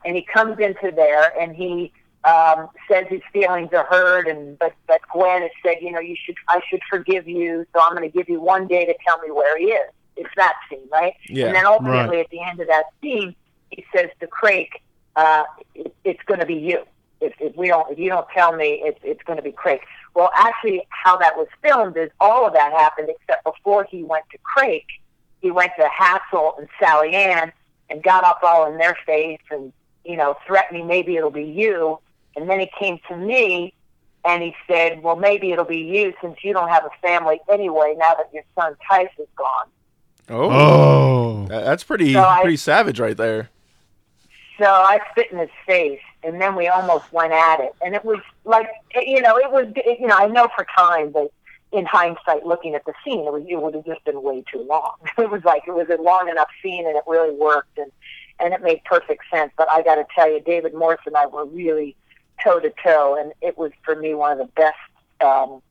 and 0.05 0.17
he 0.17 0.23
comes 0.23 0.59
into 0.59 0.91
there 0.95 1.33
and 1.41 1.55
he 1.55 1.93
um, 2.25 2.69
says 2.91 3.07
his 3.09 3.21
feelings 3.33 3.69
are 3.73 3.85
hurt, 3.85 4.27
and 4.27 4.59
but 4.59 4.75
but 4.89 5.01
Gwen 5.13 5.43
has 5.43 5.53
said, 5.65 5.77
you 5.81 5.93
know, 5.93 6.01
you 6.01 6.17
should 6.25 6.35
I 6.49 6.61
should 6.69 6.81
forgive 6.91 7.29
you, 7.29 7.67
so 7.73 7.81
I'm 7.81 7.95
going 7.95 8.11
to 8.11 8.17
give 8.17 8.29
you 8.29 8.41
one 8.41 8.67
day 8.67 8.85
to 8.85 8.95
tell 9.07 9.21
me 9.21 9.31
where 9.31 9.57
he 9.57 9.67
is. 9.67 9.91
It's 10.17 10.31
that 10.37 10.55
scene, 10.69 10.89
right? 10.91 11.15
Yeah. 11.29 11.47
And 11.47 11.55
then 11.55 11.67
ultimately 11.67 12.17
right. 12.17 12.25
at 12.25 12.31
the 12.31 12.43
end 12.43 12.61
of 12.61 12.67
that 12.67 12.87
scene, 13.01 13.37
he 13.71 13.85
says 13.95 14.11
to 14.21 14.27
Craig, 14.27 14.71
uh, 15.15 15.45
it, 15.77 15.95
"It's 16.03 16.23
going 16.27 16.41
to 16.41 16.47
be 16.47 16.55
you. 16.55 16.83
If, 17.21 17.33
if 17.39 17.57
we 17.57 17.69
don't, 17.69 17.93
if 17.93 17.99
you 17.99 18.09
don't 18.09 18.27
tell 18.35 18.57
me, 18.57 18.83
it, 18.85 18.99
it's 19.05 19.23
going 19.23 19.37
to 19.37 19.43
be 19.43 19.53
Craig." 19.53 19.81
Well, 20.15 20.31
actually, 20.35 20.83
how 20.89 21.17
that 21.19 21.37
was 21.37 21.47
filmed 21.63 21.97
is 21.97 22.11
all 22.21 22.45
of 22.45 22.55
that 22.55 22.73
happened 22.73 23.09
except 23.09 23.45
before 23.45 23.87
he 23.89 24.03
went 24.03 24.25
to 24.33 24.39
Craig, 24.39 24.85
he 25.45 25.51
went 25.51 25.73
to 25.77 25.87
Hasil 25.87 26.59
and 26.59 26.69
Sally 26.81 27.15
Ann 27.15 27.53
and 27.91 28.03
got 28.03 28.25
up 28.25 28.41
all 28.43 28.67
in 28.73 28.79
their 28.79 28.97
face 29.05 29.43
and 29.51 29.75
you 30.03 30.17
know 30.17 30.39
threatening 30.47 30.87
maybe 30.87 31.17
it'll 31.17 31.31
be 31.31 31.45
you. 31.45 31.99
And 32.35 32.49
then 32.49 32.61
he 32.61 32.71
came 32.79 32.99
to 33.09 33.17
me 33.17 33.75
and 34.25 34.43
he 34.43 34.57
said, 34.67 35.03
"Well, 35.03 35.17
maybe 35.17 35.53
it'll 35.53 35.67
be 35.67 35.81
you 35.81 36.15
since 36.23 36.43
you 36.43 36.55
don't 36.55 36.71
have 36.71 36.87
a 36.87 37.07
family 37.07 37.43
anyway. 37.51 37.95
Now 37.99 38.15
that 38.15 38.31
your 38.33 38.43
son 38.59 38.75
Tice 38.89 39.11
is 39.19 39.29
gone." 39.37 39.67
Oh, 40.31 40.51
oh. 40.51 41.47
that's 41.47 41.85
pretty 41.85 42.15
so 42.15 42.25
pretty 42.41 42.55
I, 42.55 42.57
savage 42.57 42.99
right 42.99 43.17
there. 43.17 43.51
So 44.59 44.65
I 44.65 44.99
spit 45.11 45.31
in 45.31 45.37
his 45.37 45.51
face, 45.67 46.01
and 46.23 46.41
then 46.41 46.57
we 46.57 46.69
almost 46.69 47.13
went 47.13 47.35
at 47.35 47.61
it. 47.61 47.75
And 47.85 47.95
it 47.95 48.03
was 48.03 48.21
like, 48.47 48.69
you 48.95 49.21
know, 49.21 49.37
it 49.37 49.53
was, 49.53 49.67
you 49.77 50.07
know, 50.07 50.17
I 50.17 50.27
know 50.27 50.49
for 50.57 50.67
time, 50.75 51.11
but 51.11 51.31
in 51.75 51.85
hindsight, 51.87 52.47
looking 52.47 52.77
at 52.77 52.85
the 52.85 52.93
scene, 53.05 53.27
it, 53.27 53.33
was, 53.33 53.43
it 53.49 53.57
would 53.57 53.75
have 53.75 53.85
just 53.85 54.05
been 54.05 54.23
way 54.23 54.45
too 54.51 54.65
long. 54.69 54.95
It 55.19 55.31
was 55.31 55.43
like 55.45 55.65
it 55.67 55.75
was 55.75 55.89
a 55.91 56.01
long 56.01 56.29
enough 56.29 56.49
scene, 56.63 56.87
and 56.87 56.97
it 56.97 57.03
really 57.07 57.35
worked, 57.35 57.79
and 57.79 57.91
and 58.41 58.55
it 58.55 58.63
made 58.63 58.83
perfect 58.85 59.25
sense. 59.31 59.53
But 59.57 59.69
I 59.71 59.83
got 59.83 59.97
to 59.97 60.07
tell 60.15 60.31
you, 60.31 60.41
David 60.41 60.75
Morse 60.75 61.01
and 61.07 61.17
I 61.17 61.27
were 61.27 61.45
really 61.45 61.97
toe 62.43 62.61
to 62.61 62.73
toe, 62.83 63.17
and 63.21 63.33
it 63.41 63.59
was 63.59 63.73
for 63.85 63.97
me 63.97 64.15
one 64.15 64.33
of 64.33 64.39
the 64.39 64.53
best. 64.55 64.77
Um, 65.21 65.63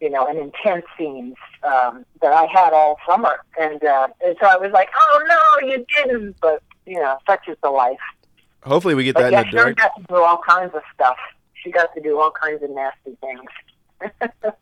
you 0.00 0.08
know, 0.08 0.26
and 0.26 0.38
intense 0.38 0.86
scenes 0.96 1.36
um, 1.62 2.06
that 2.22 2.32
I 2.32 2.46
had 2.46 2.72
all 2.72 2.98
summer, 3.06 3.40
and 3.58 3.84
uh, 3.84 4.08
and 4.24 4.36
so 4.40 4.46
I 4.46 4.56
was 4.56 4.72
like, 4.72 4.88
"Oh 4.96 5.22
no, 5.28 5.68
you 5.68 5.84
didn't!" 5.96 6.36
But 6.40 6.62
you 6.86 6.96
know, 6.96 7.18
such 7.26 7.48
is 7.48 7.56
the 7.62 7.70
life. 7.70 7.98
Hopefully, 8.62 8.94
we 8.94 9.04
get 9.04 9.14
but 9.14 9.22
that 9.22 9.32
yeah, 9.32 9.40
in 9.42 9.46
the 9.46 9.52
direct. 9.52 9.78
got 9.78 9.96
to 9.96 10.02
do 10.08 10.16
all 10.16 10.40
kinds 10.46 10.74
of 10.74 10.82
stuff. 10.94 11.16
She 11.54 11.70
got 11.70 11.94
to 11.94 12.00
do 12.00 12.18
all 12.18 12.30
kinds 12.30 12.62
of 12.62 12.70
nasty 12.70 13.16
things. 13.20 13.50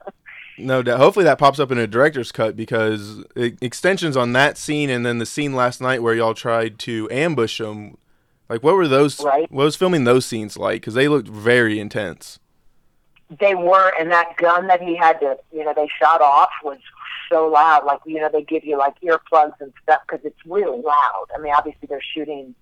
no 0.58 0.82
doubt. 0.82 0.98
Hopefully, 0.98 1.24
that 1.24 1.38
pops 1.38 1.58
up 1.58 1.70
in 1.70 1.78
a 1.78 1.86
director's 1.86 2.32
cut 2.32 2.56
because 2.56 3.24
extensions 3.36 4.16
on 4.16 4.32
that 4.32 4.58
scene 4.58 4.90
and 4.90 5.04
then 5.04 5.18
the 5.18 5.26
scene 5.26 5.54
last 5.54 5.80
night 5.80 6.02
where 6.02 6.14
y'all 6.14 6.34
tried 6.34 6.78
to 6.80 7.08
ambush 7.10 7.58
them. 7.58 7.96
Like, 8.48 8.62
what 8.62 8.74
were 8.74 8.88
those? 8.88 9.22
Right. 9.22 9.50
What 9.50 9.64
was 9.64 9.76
filming 9.76 10.04
those 10.04 10.26
scenes 10.26 10.56
like? 10.56 10.80
Because 10.80 10.94
they 10.94 11.08
looked 11.08 11.28
very 11.28 11.78
intense. 11.78 12.38
They 13.40 13.54
were, 13.54 13.92
and 13.98 14.10
that 14.10 14.36
gun 14.38 14.68
that 14.68 14.80
he 14.80 14.96
had 14.96 15.20
to, 15.20 15.36
you 15.52 15.62
know, 15.64 15.74
they 15.74 15.88
shot 16.00 16.22
off 16.22 16.48
was 16.64 16.78
so 17.30 17.46
loud. 17.48 17.84
Like, 17.84 18.00
you 18.06 18.20
know, 18.20 18.30
they 18.32 18.42
give 18.42 18.64
you 18.64 18.78
like 18.78 18.94
earplugs 19.00 19.60
and 19.60 19.72
stuff 19.82 20.00
because 20.08 20.24
it's 20.24 20.46
really 20.46 20.80
loud. 20.80 21.26
I 21.34 21.38
mean, 21.38 21.52
obviously 21.56 21.86
they're 21.88 22.00
shooting 22.14 22.54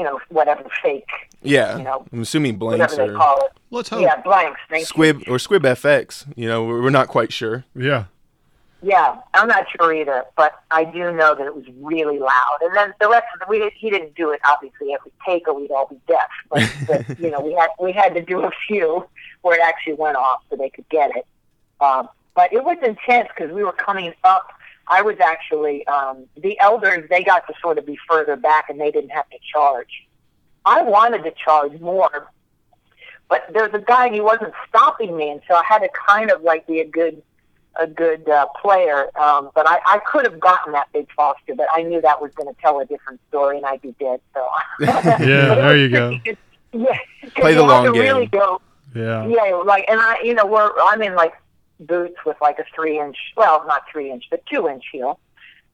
you 0.00 0.06
know, 0.06 0.18
whatever 0.30 0.64
fake. 0.82 1.10
Yeah. 1.42 1.76
You 1.76 1.84
know, 1.84 2.06
I'm 2.10 2.22
assuming 2.22 2.56
blanks 2.56 2.92
whatever 2.92 3.12
they 3.12 3.18
call 3.18 3.36
it. 3.44 3.52
Let's 3.70 3.90
hope. 3.90 4.00
Yeah, 4.00 4.18
blanks. 4.22 4.60
Squib 4.88 5.24
you. 5.26 5.34
or 5.34 5.38
Squib 5.38 5.62
FX. 5.62 6.26
You 6.36 6.48
know, 6.48 6.64
we're 6.64 6.88
not 6.88 7.08
quite 7.08 7.34
sure. 7.34 7.66
Yeah. 7.74 8.04
Yeah, 8.82 9.20
I'm 9.34 9.46
not 9.46 9.66
sure 9.76 9.92
either, 9.92 10.24
but 10.38 10.54
I 10.70 10.84
do 10.84 11.12
know 11.12 11.34
that 11.34 11.46
it 11.46 11.54
was 11.54 11.66
really 11.82 12.18
loud. 12.18 12.58
And 12.62 12.74
then 12.74 12.94
the 12.98 13.10
rest 13.10 13.26
of 13.34 13.40
the 13.40 13.46
we 13.46 13.70
he 13.76 13.90
didn't 13.90 14.14
do 14.14 14.30
it 14.30 14.40
obviously 14.42 14.94
every 14.94 15.12
take, 15.26 15.46
or 15.46 15.54
we'd 15.54 15.70
all 15.70 15.86
be 15.86 16.00
deaf. 16.08 16.30
But, 16.50 16.72
but 16.86 17.20
you 17.20 17.30
know, 17.30 17.40
we 17.40 17.52
had 17.52 17.68
we 17.78 17.92
had 17.92 18.14
to 18.14 18.22
do 18.22 18.42
a 18.42 18.50
few 18.66 19.06
where 19.42 19.58
it 19.58 19.62
actually 19.62 19.94
went 19.94 20.16
off 20.16 20.40
so 20.48 20.56
they 20.56 20.70
could 20.70 20.88
get 20.88 21.14
it. 21.14 21.26
Um, 21.82 22.08
but 22.34 22.54
it 22.54 22.64
was 22.64 22.78
intense 22.82 23.28
because 23.36 23.52
we 23.52 23.62
were 23.64 23.72
coming 23.72 24.14
up. 24.24 24.48
I 24.86 25.02
was 25.02 25.16
actually 25.20 25.86
um, 25.86 26.26
the 26.36 26.58
elders. 26.60 27.08
They 27.08 27.22
got 27.22 27.46
to 27.46 27.54
sort 27.60 27.78
of 27.78 27.86
be 27.86 27.98
further 28.08 28.36
back, 28.36 28.70
and 28.70 28.80
they 28.80 28.90
didn't 28.90 29.10
have 29.10 29.28
to 29.30 29.38
charge. 29.52 30.06
I 30.64 30.82
wanted 30.82 31.22
to 31.24 31.32
charge 31.32 31.80
more, 31.80 32.30
but 33.28 33.44
there's 33.52 33.72
a 33.72 33.78
guy 33.78 34.06
and 34.06 34.14
he 34.14 34.20
wasn't 34.20 34.52
stopping 34.68 35.16
me, 35.16 35.30
and 35.30 35.40
so 35.48 35.54
I 35.54 35.62
had 35.64 35.78
to 35.78 35.88
kind 36.06 36.30
of 36.30 36.42
like 36.42 36.66
be 36.66 36.80
a 36.80 36.86
good 36.86 37.22
a 37.76 37.86
good 37.86 38.28
uh, 38.28 38.46
player. 38.60 39.16
Um, 39.18 39.50
but 39.54 39.68
I, 39.68 39.78
I 39.86 39.98
could 40.00 40.24
have 40.24 40.40
gotten 40.40 40.72
that 40.72 40.88
big 40.92 41.06
Foster, 41.12 41.54
but 41.54 41.68
I 41.72 41.82
knew 41.82 42.00
that 42.00 42.20
was 42.20 42.32
going 42.34 42.52
to 42.52 42.60
tell 42.60 42.80
a 42.80 42.84
different 42.84 43.20
story, 43.28 43.56
and 43.56 43.66
I'd 43.66 43.80
be 43.80 43.94
dead. 43.98 44.20
So 44.34 44.46
yeah, 44.80 45.16
there 45.18 45.76
you 45.76 45.88
go. 45.88 46.18
Yeah, 46.72 46.96
play 47.34 47.54
the 47.54 47.64
long 47.64 47.92
game. 47.92 48.00
Really 48.00 48.26
go, 48.26 48.60
yeah, 48.94 49.26
yeah, 49.26 49.56
like, 49.64 49.86
and 49.88 49.98
I, 50.00 50.20
you 50.22 50.34
know, 50.34 50.46
we're 50.46 50.70
I'm 50.84 51.02
in 51.02 51.16
like 51.16 51.34
boots 51.80 52.16
with 52.24 52.36
like 52.40 52.58
a 52.58 52.64
three 52.74 52.98
inch, 52.98 53.16
well, 53.36 53.64
not 53.66 53.82
three 53.90 54.10
inch, 54.10 54.24
but 54.30 54.44
two 54.46 54.68
inch 54.68 54.84
heel. 54.92 55.18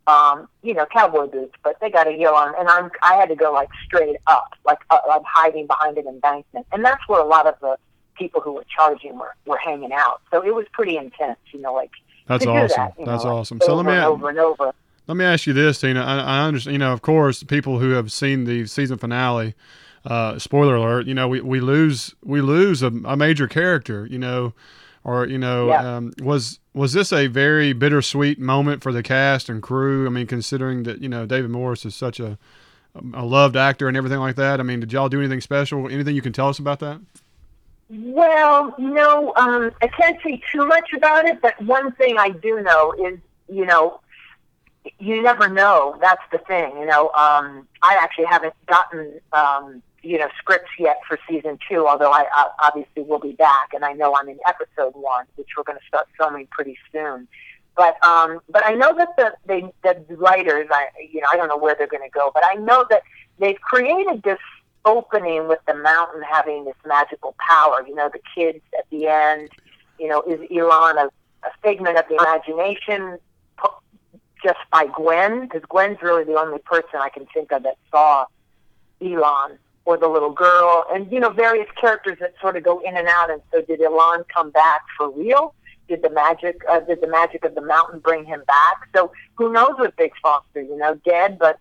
Um, 0.07 0.49
you 0.63 0.73
know, 0.73 0.87
cowboy 0.87 1.27
boots, 1.27 1.55
but 1.65 1.81
they 1.81 1.91
got 1.91 2.07
a 2.07 2.13
heel 2.13 2.31
on, 2.31 2.55
and 2.57 2.69
I'm 2.69 2.91
I 3.03 3.15
had 3.15 3.29
to 3.29 3.35
go 3.35 3.53
like 3.53 3.69
straight 3.85 4.17
up, 4.29 4.55
like 4.65 4.79
uh, 4.91 4.99
I'm 5.11 5.23
hiding 5.27 5.67
behind 5.67 5.99
an 5.99 6.07
embankment, 6.07 6.65
and 6.71 6.85
that's 6.85 7.07
where 7.09 7.21
a 7.21 7.27
lot 7.27 7.49
of 7.49 7.57
the 7.61 7.77
people 8.17 8.41
who 8.41 8.53
were 8.53 8.65
charging 8.75 9.19
were, 9.19 9.35
were 9.47 9.59
hanging 9.59 9.93
out. 9.93 10.21
So 10.31 10.45
it 10.45 10.55
was 10.55 10.65
pretty 10.73 10.97
intense, 10.97 11.39
you 11.53 11.61
know, 11.61 11.75
like 11.75 11.91
that's 12.29 12.47
awesome. 12.47 12.93
That, 12.99 13.05
that's 13.05 13.25
know, 13.25 13.37
awesome. 13.37 13.59
Like 13.59 13.67
so 13.67 13.75
let 13.75 13.87
me 13.87 13.93
over 13.93 14.29
and 14.29 14.39
over. 14.39 14.73
Let 15.09 15.17
me 15.17 15.25
ask 15.25 15.47
you 15.47 15.53
this, 15.53 15.81
Tina. 15.81 16.03
I, 16.03 16.19
I 16.19 16.47
understand. 16.47 16.75
You 16.75 16.79
know, 16.79 16.93
of 16.93 17.03
course, 17.03 17.43
people 17.43 17.79
who 17.79 17.91
have 17.91 18.13
seen 18.13 18.45
the 18.45 18.67
season 18.67 18.99
finale. 18.99 19.55
Uh, 20.05 20.39
spoiler 20.39 20.77
alert! 20.77 21.07
You 21.07 21.15
know, 21.15 21.27
we, 21.27 21.41
we 21.41 21.59
lose 21.59 22.15
we 22.23 22.41
lose 22.41 22.81
a, 22.81 22.93
a 23.05 23.17
major 23.17 23.49
character. 23.49 24.07
You 24.07 24.21
know, 24.21 24.53
or 25.07 25.25
you 25.25 25.39
know, 25.39 25.69
yeah. 25.69 25.97
um, 25.97 26.13
was 26.21 26.59
was 26.75 26.93
this 26.93 27.13
a 27.13 27.29
very 27.29 27.73
bittersweet 27.73 28.41
moment 28.41 28.83
for 28.83 28.91
the 28.93 29.05
cast 29.05 29.49
and 29.49 29.63
crew? 29.63 30.05
I 30.05 30.11
mean, 30.11 30.27
considering 30.27 30.83
that 30.83 31.01
you 31.01 31.09
know 31.09 31.25
David 31.27 31.51
Morse 31.51 31.85
is 31.85 31.95
such 31.95 32.19
a 32.19 32.37
a 33.15 33.25
loved 33.25 33.57
actor 33.57 33.87
and 33.87 33.97
everything 33.97 34.19
like 34.19 34.35
that. 34.35 34.59
I 34.59 34.65
mean, 34.65 34.81
did 34.81 34.93
y'all 34.93 35.09
do 35.09 35.21
anything 35.21 35.41
special? 35.41 35.89
Anything 35.89 36.17
you 36.17 36.23
can 36.23 36.33
tell 36.33 36.49
us 36.49 36.59
about 36.59 36.81
that? 36.81 37.01
Well, 37.89 38.75
no, 38.79 39.33
um, 39.37 39.71
I 39.81 39.87
can't 39.87 40.21
say 40.25 40.43
too 40.51 40.67
much 40.67 40.93
about 40.93 41.25
it, 41.27 41.41
but 41.41 41.61
one 41.63 41.93
thing 41.93 42.19
I 42.19 42.31
do 42.31 42.61
know 42.63 42.93
is, 42.99 43.21
you 43.49 43.65
know, 43.65 44.01
you 44.99 45.23
never 45.23 45.49
know. 45.49 45.97
That's 46.01 46.23
the 46.33 46.39
thing, 46.39 46.77
you 46.79 46.87
know. 46.87 47.09
Um, 47.09 47.67
I 47.83 47.99
actually 48.01 48.27
haven't 48.27 48.55
gotten, 48.67 49.21
um, 49.33 49.83
you 50.03 50.19
know, 50.19 50.29
scripts 50.39 50.71
yet 50.79 51.01
for 51.09 51.19
season 51.29 51.59
two, 51.69 51.87
although 51.87 52.13
I, 52.13 52.27
I 52.33 52.49
obviously 52.63 53.03
will 53.03 53.19
be 53.19 53.33
back, 53.33 53.75
and 53.75 53.85
I 53.85 53.93
know 53.93 54.15
I'm 54.15 54.29
in 54.29 54.39
episode 54.47 54.95
one, 54.95 55.27
which 55.37 55.49
we're 55.57 55.65
going 55.65 55.79
to 55.79 55.87
start 55.87 56.09
filming 56.17 56.47
pretty 56.51 56.77
soon. 56.93 57.29
But 57.77 58.03
um, 58.03 58.41
but 58.49 58.65
I 58.65 58.75
know 58.75 58.95
that 58.97 59.17
the 59.17 59.35
they, 59.47 59.71
the 59.83 60.17
writers, 60.17 60.69
I 60.71 60.87
you 61.13 61.21
know, 61.21 61.29
I 61.31 61.37
don't 61.37 61.49
know 61.49 61.59
where 61.59 61.75
they're 61.77 61.87
going 61.87 62.09
to 62.09 62.11
go, 62.11 62.31
but 62.33 62.43
I 62.45 62.55
know 62.55 62.87
that 62.91 63.03
they've 63.39 63.61
created 63.61 64.23
this 64.23 64.39
opening 64.87 65.49
with 65.49 65.59
the 65.67 65.75
mountain 65.75 66.23
having 66.23 66.65
this 66.65 66.77
magical 66.87 67.35
power. 67.51 67.87
You 67.87 67.95
know, 67.95 68.09
the 68.11 68.21
kids 68.35 68.65
at 68.79 68.87
the 68.91 69.09
end, 69.09 69.51
you 69.99 70.09
know, 70.09 70.23
is 70.23 70.41
Elon 70.51 70.97
a, 70.97 71.07
a 71.47 71.51
figment 71.63 71.99
of 71.99 72.05
the 72.09 72.15
imagination 72.15 73.19
just 74.47 74.59
by 74.71 74.87
Gwen? 74.87 75.41
Because 75.41 75.63
Gwen's 75.69 76.01
really 76.03 76.23
the 76.23 76.37
only 76.37 76.61
person 76.61 77.01
I 77.01 77.09
can 77.09 77.27
think 77.35 77.51
of 77.51 77.65
that 77.65 77.77
saw 77.91 78.27
Elon 79.03 79.59
or 79.85 79.97
the 79.97 80.07
little 80.07 80.33
girl, 80.33 80.85
and 80.93 81.11
you 81.11 81.19
know, 81.19 81.31
various 81.31 81.69
characters 81.81 82.19
that 82.21 82.35
sort 82.41 82.57
of 82.57 82.63
go 82.63 82.81
in 82.81 82.97
and 82.97 83.09
out. 83.09 83.31
And 83.31 83.43
so, 83.53 83.63
did 83.63 83.81
Elon 83.81 84.25
come 84.33 84.51
back 84.51 84.83
for 84.97 85.11
real? 85.11 85.55
Did 85.89 86.03
the 86.03 86.11
magic, 86.11 86.63
uh, 86.69 86.81
did 86.81 87.01
the 87.01 87.09
magic 87.09 87.45
of 87.45 87.55
the 87.55 87.61
mountain 87.61 87.99
bring 87.99 88.25
him 88.25 88.43
back? 88.47 88.89
So, 88.95 89.13
who 89.35 89.53
knows 89.53 89.75
with 89.79 89.97
Big 89.97 90.13
Foster? 90.23 90.61
You 90.61 90.77
know, 90.77 90.95
dead, 91.05 91.39
but 91.39 91.59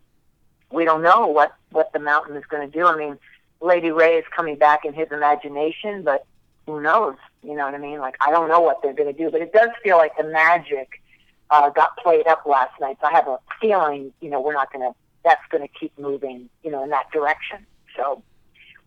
we 0.72 0.86
don't 0.86 1.02
know 1.02 1.28
what 1.28 1.56
what 1.72 1.92
the 1.92 2.00
mountain 2.00 2.36
is 2.36 2.46
going 2.46 2.70
to 2.70 2.78
do. 2.78 2.86
I 2.86 2.96
mean, 2.96 3.18
Lady 3.62 3.92
Ray 3.92 4.18
is 4.18 4.26
coming 4.36 4.58
back 4.58 4.86
in 4.86 4.94
his 4.94 5.08
imagination, 5.12 6.04
but 6.04 6.26
who 6.68 6.82
knows? 6.82 7.16
You 7.44 7.56
know 7.56 7.66
what 7.66 7.76
I 7.76 7.80
mean? 7.80 8.00
Like 8.00 8.16
I 8.22 8.32
don't 8.32 8.48
know 8.48 8.60
what 8.60 8.82
they're 8.84 8.94
going 8.94 9.14
to 9.14 9.18
do, 9.18 9.32
but 9.32 9.42
it 9.42 9.54
does 9.54 9.70
feel 9.84 9.98
like 9.98 10.18
the 10.18 10.24
magic 10.24 11.02
uh, 11.50 11.70
got 11.70 11.98
played 11.98 12.28
up 12.28 12.46
last 12.46 12.80
night. 12.80 12.98
So 13.02 13.08
I 13.08 13.12
have 13.12 13.28
a 13.28 13.40
feeling, 13.62 14.12
you 14.22 14.30
know, 14.30 14.42
we're 14.42 14.54
not 14.54 14.72
going 14.72 14.92
to. 14.92 14.96
That's 15.24 15.42
going 15.50 15.68
to 15.68 15.74
keep 15.80 15.92
moving, 15.98 16.50
you 16.64 16.70
know, 16.70 16.84
in 16.84 16.92
that 16.92 17.10
direction. 17.12 17.66
So 17.98 18.22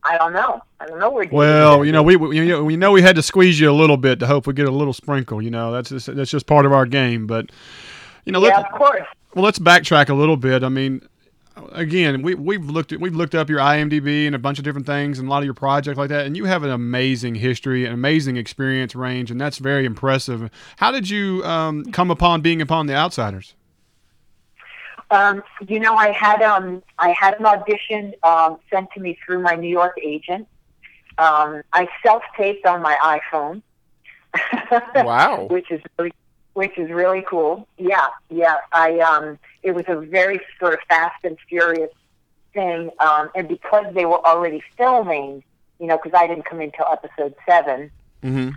I 0.05 0.17
don't 0.17 0.33
know. 0.33 0.63
I 0.79 0.87
don't 0.87 1.01
know 1.01 1.11
where. 1.11 1.29
Well, 1.33 1.85
you 1.85 1.91
know, 1.91 2.05
we 2.05 2.15
we, 2.15 2.37
you 2.37 2.45
know, 2.45 2.63
we 2.63 2.77
know 2.77 2.93
we 2.93 3.03
had 3.03 3.17
to 3.17 3.23
squeeze 3.23 3.59
you 3.59 3.69
a 3.69 3.73
little 3.73 3.97
bit 3.97 4.21
to 4.21 4.27
hope 4.29 4.47
we 4.47 4.53
get 4.53 4.69
a 4.69 4.71
little 4.71 4.93
sprinkle. 4.93 5.43
You 5.43 5.51
know, 5.51 5.73
that's 5.73 5.89
just, 5.89 6.15
that's 6.15 6.31
just 6.31 6.47
part 6.47 6.65
of 6.65 6.73
our 6.73 6.87
game. 6.87 7.27
But 7.27 7.51
you 8.25 8.31
know, 8.31 8.47
yeah, 8.47 8.61
of 8.61 8.71
course. 8.71 9.03
Well, 9.35 9.45
let's 9.45 9.59
backtrack 9.59 10.11
a 10.11 10.15
little 10.15 10.37
bit. 10.37 10.63
I 10.63 10.69
mean, 10.69 11.03
again, 11.73 12.23
we 12.23 12.35
we've 12.35 12.65
looked 12.65 12.93
at 12.93 13.01
we've 13.01 13.15
looked 13.15 13.35
up 13.35 13.49
your 13.49 13.61
IMDb 13.61 14.27
and 14.27 14.35
a 14.35 14.39
bunch 14.39 14.59
of 14.59 14.65
different 14.65 14.87
things 14.87 15.19
and 15.19 15.29
a 15.29 15.31
lot 15.31 15.39
of 15.39 15.45
your 15.45 15.55
projects 15.55 15.99
like 15.99 16.09
that, 16.09 16.27
and 16.27 16.37
you 16.37 16.45
have 16.45 16.63
an 16.63 16.71
amazing 16.71 17.35
history, 17.35 17.85
an 17.85 17.93
amazing 17.93 18.37
experience 18.37 18.95
range, 18.95 19.31
and 19.31 19.41
that's 19.41 19.59
very 19.59 19.85
impressive. 19.85 20.51
How 20.77 20.91
did 20.91 21.09
you 21.09 21.45
um, 21.45 21.85
come 21.93 22.11
upon 22.11 22.41
being 22.41 22.61
upon 22.61 22.87
the 22.87 22.95
Outsiders? 22.95 23.55
Um, 25.11 25.43
you 25.67 25.81
know, 25.81 25.95
I 25.95 26.13
had 26.13 26.43
um, 26.43 26.83
I 26.99 27.11
had 27.11 27.39
an 27.41 27.47
audition 27.47 28.15
um, 28.23 28.59
sent 28.71 28.91
to 28.93 29.01
me 29.01 29.19
through 29.25 29.41
my 29.41 29.55
New 29.55 29.71
York 29.71 29.99
agent. 30.03 30.47
Um, 31.17 31.63
I 31.73 31.89
self 32.03 32.23
taped 32.37 32.67
on 32.67 32.83
my 32.83 33.21
iPhone. 33.33 33.63
wow, 35.05 35.47
which 35.51 35.71
is 35.71 35.81
really 35.99 36.13
which 36.53 36.77
is 36.77 36.91
really 36.91 37.25
cool. 37.29 37.67
Yeah, 37.79 38.09
yeah. 38.29 38.57
I 38.73 38.99
um, 38.99 39.39
it 39.63 39.73
was 39.73 39.85
a 39.89 39.97
very 39.97 40.41
sort 40.59 40.75
of 40.75 40.81
fast 40.89 41.25
and 41.25 41.37
furious 41.49 41.91
thing, 42.55 42.91
um, 43.01 43.31
and 43.35 43.49
because 43.49 43.87
they 43.95 44.05
were 44.05 44.25
already 44.25 44.63
filming, 44.77 45.43
you 45.79 45.87
know, 45.87 45.99
because 46.03 46.19
I 46.19 46.27
didn't 46.27 46.45
come 46.45 46.61
until 46.61 46.87
episode 46.91 47.35
7 47.49 47.91
mm-hmm. 48.23 48.51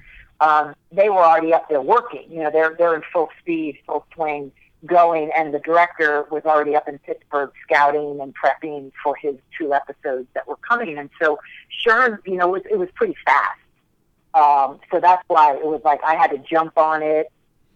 um, 0.48 0.76
they 0.92 1.10
were 1.10 1.24
already 1.24 1.54
up 1.54 1.70
there 1.70 1.82
working. 1.82 2.26
You 2.30 2.44
know, 2.44 2.52
they're 2.52 2.76
they're 2.78 2.96
in 2.96 3.04
full 3.14 3.30
speed, 3.40 3.78
full 3.86 4.06
swing, 4.14 4.52
going, 4.86 5.32
and 5.36 5.54
the 5.54 5.60
director 5.60 6.26
was 6.32 6.44
already 6.46 6.76
up 6.76 6.88
in 6.88 6.98
Pittsburgh 7.00 7.52
scouting 7.64 8.20
and 8.22 8.34
prepping 8.36 8.92
for 9.04 9.16
his 9.16 9.36
two 9.58 9.74
episodes 9.74 10.28
that 10.34 10.48
were 10.48 10.58
coming. 10.58 10.98
And 10.98 11.10
so, 11.22 11.40
sure, 11.70 12.22
you 12.26 12.36
know, 12.36 12.56
it 12.56 12.64
was, 12.64 12.72
it 12.72 12.80
was 12.80 12.90
pretty 12.96 13.16
fast. 13.26 13.60
Um, 14.34 14.80
so 14.92 15.00
that's 15.00 15.24
why 15.28 15.56
it 15.56 15.66
was 15.66 15.82
like 15.84 16.02
I 16.04 16.16
had 16.16 16.32
to 16.32 16.38
jump 16.38 16.78
on 16.78 17.04
it 17.04 17.32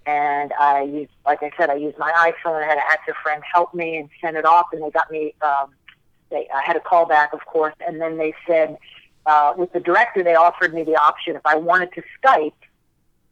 and 0.05 0.53
I 0.59 0.83
used, 0.83 1.11
like 1.25 1.41
I 1.41 1.51
said, 1.57 1.69
I 1.69 1.75
used 1.75 1.97
my 1.97 2.11
iPhone. 2.11 2.63
I 2.63 2.67
had 2.67 2.77
an 2.77 2.83
actor 2.89 3.15
friend 3.23 3.41
help 3.51 3.73
me 3.73 3.97
and 3.97 4.09
send 4.21 4.37
it 4.37 4.45
off, 4.45 4.67
and 4.71 4.83
they 4.83 4.91
got 4.91 5.09
me. 5.09 5.33
Um, 5.41 5.73
they, 6.29 6.47
I 6.53 6.61
had 6.65 6.75
a 6.75 6.79
call 6.79 7.05
back, 7.05 7.33
of 7.33 7.45
course, 7.45 7.75
and 7.85 8.01
then 8.01 8.17
they 8.17 8.33
said 8.47 8.77
uh, 9.25 9.53
with 9.57 9.71
the 9.73 9.79
director, 9.79 10.23
they 10.23 10.35
offered 10.35 10.73
me 10.73 10.83
the 10.83 10.95
option 10.95 11.35
if 11.35 11.45
I 11.45 11.55
wanted 11.55 11.91
to 11.93 12.03
Skype 12.21 12.53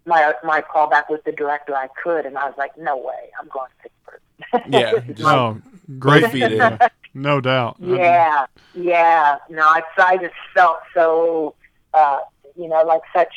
my 0.06 0.34
my 0.44 0.62
callback 0.62 1.10
with 1.10 1.24
the 1.24 1.32
director, 1.32 1.76
I 1.76 1.88
could, 2.02 2.26
and 2.26 2.38
I 2.38 2.46
was 2.46 2.56
like, 2.58 2.78
no 2.78 2.98
way, 2.98 3.32
I'm 3.40 3.48
going 3.48 3.70
to 3.70 3.90
Pittsburgh. 3.90 4.74
Yeah, 4.74 5.14
no, 5.20 5.62
great 6.00 6.30
feat, 6.32 6.60
no 7.14 7.42
doubt. 7.42 7.78
Yeah, 7.80 8.46
yeah. 8.74 9.38
No, 9.50 9.62
I, 9.62 9.82
I 9.98 10.18
just 10.18 10.34
felt 10.54 10.80
so, 10.94 11.56
uh, 11.94 12.20
you 12.56 12.68
know, 12.68 12.84
like 12.84 13.02
such 13.16 13.34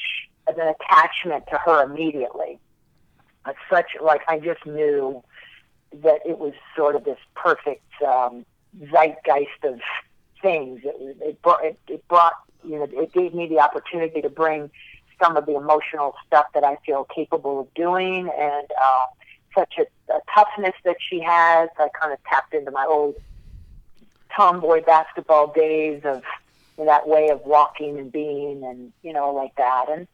an 0.49 0.61
attachment 0.61 1.45
to 1.51 1.59
her 1.59 1.85
immediately 1.85 2.59
such 3.71 3.91
like 4.01 4.23
I 4.29 4.39
just 4.39 4.65
knew 4.67 5.23
that 6.03 6.21
it 6.25 6.39
was 6.39 6.53
sort 6.77 6.97
of 6.97 7.05
this 7.05 7.19
perfect 7.35 7.85
um, 8.07 8.45
zeitgeist 8.91 9.65
of 9.65 9.81
things. 10.43 10.81
It, 10.85 11.17
it 11.21 11.43
brought 11.43 11.65
it, 11.65 11.79
it 11.89 12.07
brought 12.09 12.35
you 12.65 12.79
know 12.79 12.89
it 12.91 13.13
gave 13.13 13.35
me 13.35 13.49
the 13.49 13.61
opportunity 13.61 14.21
to 14.23 14.31
bring 14.31 14.71
some 15.23 15.37
of 15.37 15.47
the 15.47 15.57
emotional 15.57 16.15
stuff 16.27 16.47
that 16.55 16.65
I 16.65 16.77
feel 16.85 17.05
capable 17.05 17.61
of 17.61 17.73
doing, 17.75 18.31
and 18.39 18.71
uh, 18.83 19.07
such 19.55 19.75
a, 19.79 20.13
a 20.13 20.21
toughness 20.35 20.75
that 20.85 20.97
she 20.99 21.21
has. 21.21 21.69
I 21.79 21.89
kind 21.99 22.13
of 22.13 22.23
tapped 22.25 22.55
into 22.55 22.71
my 22.71 22.85
old 22.85 23.15
tomboy 24.35 24.83
basketball 24.83 25.53
days 25.53 26.03
of 26.05 26.23
that 26.77 27.09
way 27.09 27.31
of 27.31 27.41
walking 27.47 27.99
and 27.99 28.13
being, 28.13 28.63
and 28.65 28.93
you 29.03 29.13
know 29.13 29.33
like 29.33 29.55
that, 29.57 29.87
and 29.89 30.07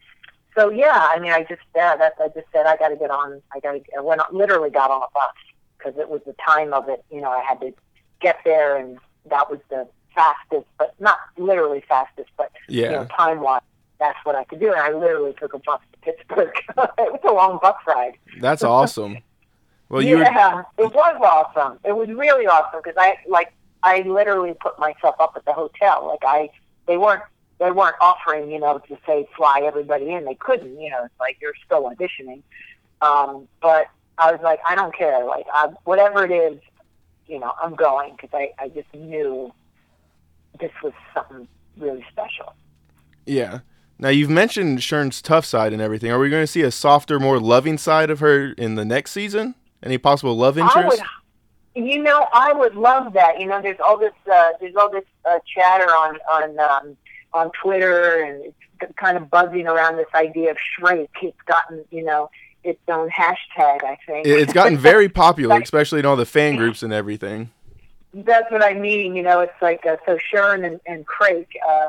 so 0.54 0.70
yeah, 0.70 1.08
I 1.10 1.18
mean, 1.18 1.32
I 1.32 1.40
just 1.44 1.62
yeah, 1.74 1.96
that's 1.96 2.20
I 2.20 2.28
just 2.28 2.46
said 2.52 2.66
I 2.66 2.76
got 2.76 2.88
to 2.88 2.96
get 2.96 3.10
on. 3.10 3.40
I 3.54 3.60
got 3.60 3.72
to. 3.72 3.80
I 3.96 4.00
went 4.00 4.20
literally 4.32 4.70
got 4.70 4.90
on 4.90 5.02
a 5.02 5.06
bus 5.14 5.32
because 5.78 5.98
it 5.98 6.08
was 6.08 6.20
the 6.26 6.34
time 6.44 6.72
of 6.72 6.88
it. 6.88 7.04
You 7.10 7.20
know, 7.20 7.30
I 7.30 7.42
had 7.42 7.60
to 7.60 7.72
get 8.20 8.38
there, 8.44 8.76
and 8.76 8.98
that 9.30 9.50
was 9.50 9.60
the 9.70 9.88
fastest, 10.14 10.66
but 10.78 10.94
not 11.00 11.18
literally 11.36 11.82
fastest, 11.88 12.30
but 12.36 12.52
yeah. 12.68 12.84
you 12.84 12.90
know, 12.92 13.04
time 13.16 13.40
wise, 13.40 13.62
that's 13.98 14.18
what 14.24 14.34
I 14.34 14.44
could 14.44 14.60
do. 14.60 14.72
And 14.72 14.80
I 14.80 14.92
literally 14.92 15.34
took 15.38 15.54
a 15.54 15.58
bus 15.58 15.80
to 15.92 15.98
Pittsburgh. 16.00 16.52
it 16.68 17.12
was 17.12 17.20
a 17.24 17.32
long 17.32 17.58
bus 17.62 17.76
ride. 17.86 18.14
That's 18.40 18.62
awesome. 18.62 19.18
Well, 19.88 20.02
you 20.02 20.18
were, 20.18 20.22
yeah, 20.22 20.62
it 20.78 20.94
was 20.94 21.20
awesome. 21.22 21.78
It 21.84 21.94
was 21.94 22.08
really 22.08 22.46
awesome 22.46 22.80
because 22.82 22.96
I 22.98 23.16
like 23.28 23.52
I 23.82 24.00
literally 24.02 24.54
put 24.60 24.78
myself 24.78 25.16
up 25.20 25.34
at 25.36 25.44
the 25.44 25.52
hotel. 25.52 26.06
Like 26.08 26.22
I, 26.22 26.50
they 26.86 26.96
weren't 26.96 27.22
they 27.62 27.70
weren't 27.70 27.96
offering 28.00 28.50
you 28.50 28.58
know 28.58 28.78
to 28.88 28.98
say 29.06 29.26
fly 29.36 29.62
everybody 29.64 30.10
in. 30.10 30.24
They 30.24 30.34
couldn't. 30.34 30.80
You 30.80 30.90
know, 30.90 31.04
it's 31.04 31.20
like 31.20 31.38
you're 31.40 31.54
still 31.64 31.84
auditioning. 31.84 32.42
Um, 33.00 33.48
but 33.60 33.86
I 34.18 34.32
was 34.32 34.40
like, 34.42 34.60
I 34.68 34.74
don't 34.74 34.94
care. 34.96 35.24
Like 35.24 35.46
I, 35.52 35.68
whatever 35.84 36.24
it 36.24 36.30
is, 36.30 36.58
you 37.26 37.38
know, 37.38 37.52
I'm 37.62 37.74
going 37.74 38.12
because 38.12 38.30
I 38.32 38.50
I 38.58 38.68
just 38.68 38.92
knew 38.94 39.52
this 40.60 40.72
was 40.82 40.92
something 41.14 41.48
really 41.78 42.04
special. 42.10 42.54
yeah. 43.26 43.60
Now 43.98 44.08
you've 44.08 44.30
mentioned 44.30 44.82
Shern's 44.82 45.22
tough 45.22 45.44
side 45.44 45.72
and 45.72 45.80
everything. 45.80 46.10
Are 46.10 46.18
we 46.18 46.28
going 46.28 46.42
to 46.42 46.46
see 46.48 46.62
a 46.62 46.72
softer, 46.72 47.20
more 47.20 47.38
loving 47.38 47.78
side 47.78 48.10
of 48.10 48.18
her 48.18 48.52
in 48.52 48.74
the 48.74 48.84
next 48.84 49.12
season? 49.12 49.54
Any 49.80 49.96
possible 49.96 50.36
love 50.36 50.58
interest? 50.58 51.00
would, 51.74 51.86
you 51.86 52.02
know, 52.02 52.26
I 52.34 52.52
would 52.52 52.74
love 52.74 53.12
that. 53.12 53.38
You 53.40 53.46
know, 53.46 53.62
there's 53.62 53.78
all 53.78 53.96
this, 53.96 54.12
uh, 54.30 54.50
there's 54.60 54.74
all 54.74 54.90
this 54.90 55.04
uh, 55.24 55.38
chatter 55.46 55.88
on 55.90 56.18
on 56.32 56.58
um, 56.58 56.96
on 57.34 57.50
Twitter, 57.62 58.22
and 58.22 58.44
it's 58.80 58.94
kind 58.96 59.16
of 59.16 59.30
buzzing 59.30 59.66
around 59.66 59.96
this 59.96 60.06
idea 60.14 60.50
of 60.50 60.56
Shrek. 60.56 61.08
It's 61.22 61.40
gotten, 61.46 61.84
you 61.90 62.04
know, 62.04 62.30
its 62.64 62.80
own 62.88 63.08
hashtag. 63.10 63.84
I 63.84 63.98
think 64.06 64.26
It's 64.26 64.52
gotten 64.52 64.76
very 64.76 65.08
popular, 65.08 65.58
especially 65.62 66.00
in 66.00 66.06
all 66.06 66.16
the 66.16 66.26
fan 66.26 66.56
groups 66.56 66.82
and 66.82 66.92
everything. 66.92 67.50
That's 68.14 68.50
what 68.50 68.62
I 68.62 68.74
mean. 68.74 69.16
You 69.16 69.22
know, 69.22 69.40
it's 69.40 69.60
like 69.60 69.86
uh, 69.86 69.96
so 70.06 70.18
Sharon 70.18 70.64
and, 70.64 70.80
and 70.86 71.06
Craig, 71.06 71.46
uh, 71.66 71.88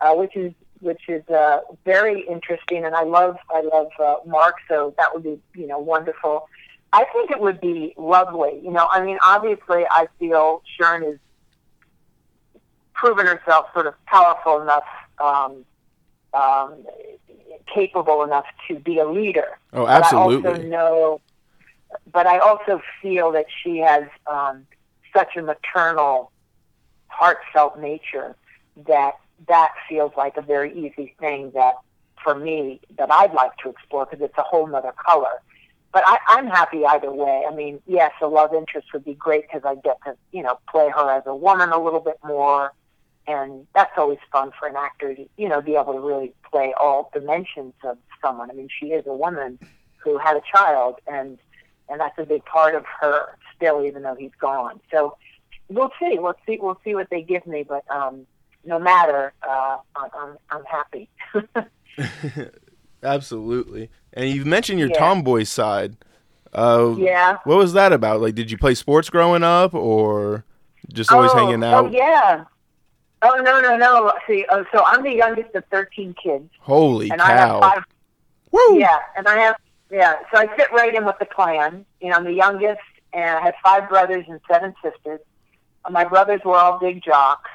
uh, 0.00 0.14
which 0.14 0.36
is 0.36 0.52
which 0.80 1.02
is 1.08 1.26
uh, 1.28 1.60
very 1.84 2.26
interesting, 2.26 2.84
and 2.84 2.94
I 2.94 3.04
love 3.04 3.36
I 3.50 3.62
love 3.62 3.88
uh, 4.00 4.16
Mark, 4.26 4.56
so 4.68 4.92
that 4.98 5.14
would 5.14 5.22
be 5.22 5.38
you 5.54 5.66
know 5.66 5.78
wonderful. 5.78 6.48
I 6.92 7.04
think 7.12 7.30
it 7.30 7.40
would 7.40 7.60
be 7.60 7.94
lovely. 7.96 8.60
You 8.62 8.70
know, 8.70 8.86
I 8.90 9.02
mean, 9.02 9.18
obviously, 9.24 9.84
I 9.90 10.08
feel 10.18 10.62
Sharon 10.76 11.04
has 11.04 11.18
proven 13.02 13.26
herself 13.26 13.66
sort 13.74 13.86
of 13.88 13.94
powerful 14.06 14.62
enough, 14.62 14.84
um, 15.18 15.64
um, 16.32 16.74
capable 17.74 18.22
enough 18.22 18.44
to 18.68 18.78
be 18.78 18.98
a 19.00 19.08
leader. 19.08 19.58
Oh, 19.72 19.86
But 19.86 20.04
I 20.04 20.16
also 20.16 20.36
absolutely. 20.38 20.68
know, 20.68 21.20
but 22.12 22.28
I 22.28 22.38
also 22.38 22.80
feel 23.02 23.32
that 23.32 23.46
she 23.62 23.78
has 23.78 24.04
um, 24.30 24.66
such 25.12 25.36
a 25.36 25.42
maternal, 25.42 26.30
heartfelt 27.08 27.80
nature 27.80 28.36
that 28.86 29.14
that 29.48 29.72
feels 29.88 30.12
like 30.16 30.36
a 30.36 30.42
very 30.42 30.72
easy 30.72 31.16
thing 31.18 31.50
that, 31.54 31.74
for 32.22 32.36
me, 32.36 32.80
that 32.98 33.10
I'd 33.10 33.34
like 33.34 33.56
to 33.64 33.70
explore 33.70 34.06
because 34.06 34.24
it's 34.24 34.38
a 34.38 34.42
whole 34.42 34.72
other 34.74 34.92
color. 34.92 35.42
But 35.92 36.04
I, 36.06 36.18
I'm 36.28 36.46
happy 36.46 36.86
either 36.86 37.10
way. 37.10 37.44
I 37.50 37.52
mean, 37.52 37.82
yes, 37.86 38.12
a 38.22 38.28
love 38.28 38.54
interest 38.54 38.92
would 38.92 39.04
be 39.04 39.14
great 39.14 39.42
because 39.42 39.62
I 39.64 39.74
get 39.74 39.98
to, 40.04 40.16
you 40.30 40.44
know, 40.44 40.58
play 40.70 40.88
her 40.88 41.10
as 41.10 41.24
a 41.26 41.34
woman 41.34 41.70
a 41.70 41.82
little 41.82 42.00
bit 42.00 42.18
more, 42.24 42.72
and 43.26 43.66
that's 43.74 43.92
always 43.96 44.18
fun 44.30 44.50
for 44.58 44.68
an 44.68 44.76
actor 44.76 45.14
to, 45.14 45.28
you 45.36 45.48
know, 45.48 45.60
be 45.60 45.74
able 45.74 45.92
to 45.92 46.00
really 46.00 46.32
play 46.50 46.74
all 46.78 47.10
dimensions 47.12 47.74
of 47.84 47.98
someone. 48.20 48.50
I 48.50 48.54
mean, 48.54 48.68
she 48.80 48.86
is 48.86 49.06
a 49.06 49.14
woman 49.14 49.58
who 49.98 50.18
had 50.18 50.36
a 50.36 50.42
child, 50.54 50.96
and 51.06 51.38
and 51.88 52.00
that's 52.00 52.18
a 52.18 52.24
big 52.24 52.44
part 52.44 52.74
of 52.74 52.84
her 53.00 53.36
still, 53.54 53.84
even 53.84 54.02
though 54.02 54.14
he's 54.14 54.32
gone. 54.40 54.80
So 54.90 55.16
we'll 55.68 55.92
see. 55.98 56.18
We'll 56.18 56.36
see. 56.46 56.58
We'll 56.60 56.80
see 56.84 56.94
what 56.94 57.08
they 57.10 57.22
give 57.22 57.46
me. 57.46 57.64
But 57.68 57.84
um, 57.90 58.26
no 58.64 58.78
matter, 58.78 59.32
uh, 59.48 59.78
I'm 59.96 60.36
I'm, 60.50 60.64
happy. 60.64 61.08
Absolutely. 63.02 63.90
And 64.12 64.30
you've 64.30 64.46
mentioned 64.46 64.78
your 64.78 64.88
Yeah. 64.90 64.98
tomboy 64.98 65.44
side. 65.44 65.96
Uh, 66.52 66.94
yeah. 66.98 67.38
What 67.44 67.58
was 67.58 67.72
that 67.72 67.92
about? 67.92 68.20
Like, 68.20 68.34
did 68.34 68.50
you 68.50 68.58
play 68.58 68.74
sports 68.74 69.10
growing 69.10 69.42
up, 69.42 69.74
or 69.74 70.44
just 70.92 71.10
always 71.10 71.30
oh, 71.32 71.36
hanging 71.36 71.64
out? 71.64 71.86
Oh 71.86 71.90
yeah. 71.90 72.44
Oh 73.22 73.36
no 73.36 73.60
no 73.60 73.76
no! 73.76 74.12
See, 74.26 74.44
oh, 74.50 74.64
so 74.72 74.82
I'm 74.84 75.02
the 75.02 75.12
youngest 75.12 75.54
of 75.54 75.64
13 75.70 76.14
kids, 76.22 76.50
Holy 76.60 77.10
and 77.10 77.20
I 77.20 77.30
have 77.30 77.48
cow! 77.48 77.60
five 77.60 77.84
Woo! 78.50 78.78
Yeah, 78.78 78.98
and 79.16 79.26
I 79.28 79.38
have 79.38 79.56
yeah, 79.90 80.16
so 80.32 80.40
I 80.40 80.46
fit 80.56 80.72
right 80.72 80.94
in 80.94 81.04
with 81.04 81.18
the 81.18 81.26
clan. 81.26 81.84
You 82.00 82.10
know, 82.10 82.16
I'm 82.16 82.24
the 82.24 82.32
youngest, 82.32 82.80
and 83.12 83.38
I 83.38 83.42
have 83.42 83.54
five 83.62 83.88
brothers 83.88 84.24
and 84.28 84.40
seven 84.50 84.74
sisters. 84.82 85.20
My 85.90 86.04
brothers 86.04 86.40
were 86.44 86.56
all 86.56 86.78
big 86.78 87.02
jocks, 87.02 87.50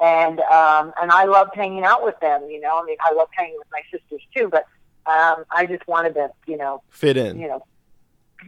and 0.00 0.38
um, 0.40 0.92
and 1.00 1.10
I 1.10 1.24
loved 1.24 1.54
hanging 1.54 1.84
out 1.84 2.04
with 2.04 2.18
them. 2.20 2.48
You 2.50 2.60
know, 2.60 2.78
I 2.80 2.84
mean, 2.84 2.96
I 3.00 3.12
loved 3.14 3.32
hanging 3.36 3.56
with 3.58 3.68
my 3.72 3.82
sisters 3.90 4.20
too, 4.36 4.48
but 4.48 4.66
um, 5.06 5.44
I 5.50 5.66
just 5.66 5.86
wanted 5.88 6.14
to, 6.14 6.30
you 6.46 6.58
know, 6.58 6.82
Fit 6.90 7.16
in. 7.16 7.38
you 7.38 7.48
know, 7.48 7.64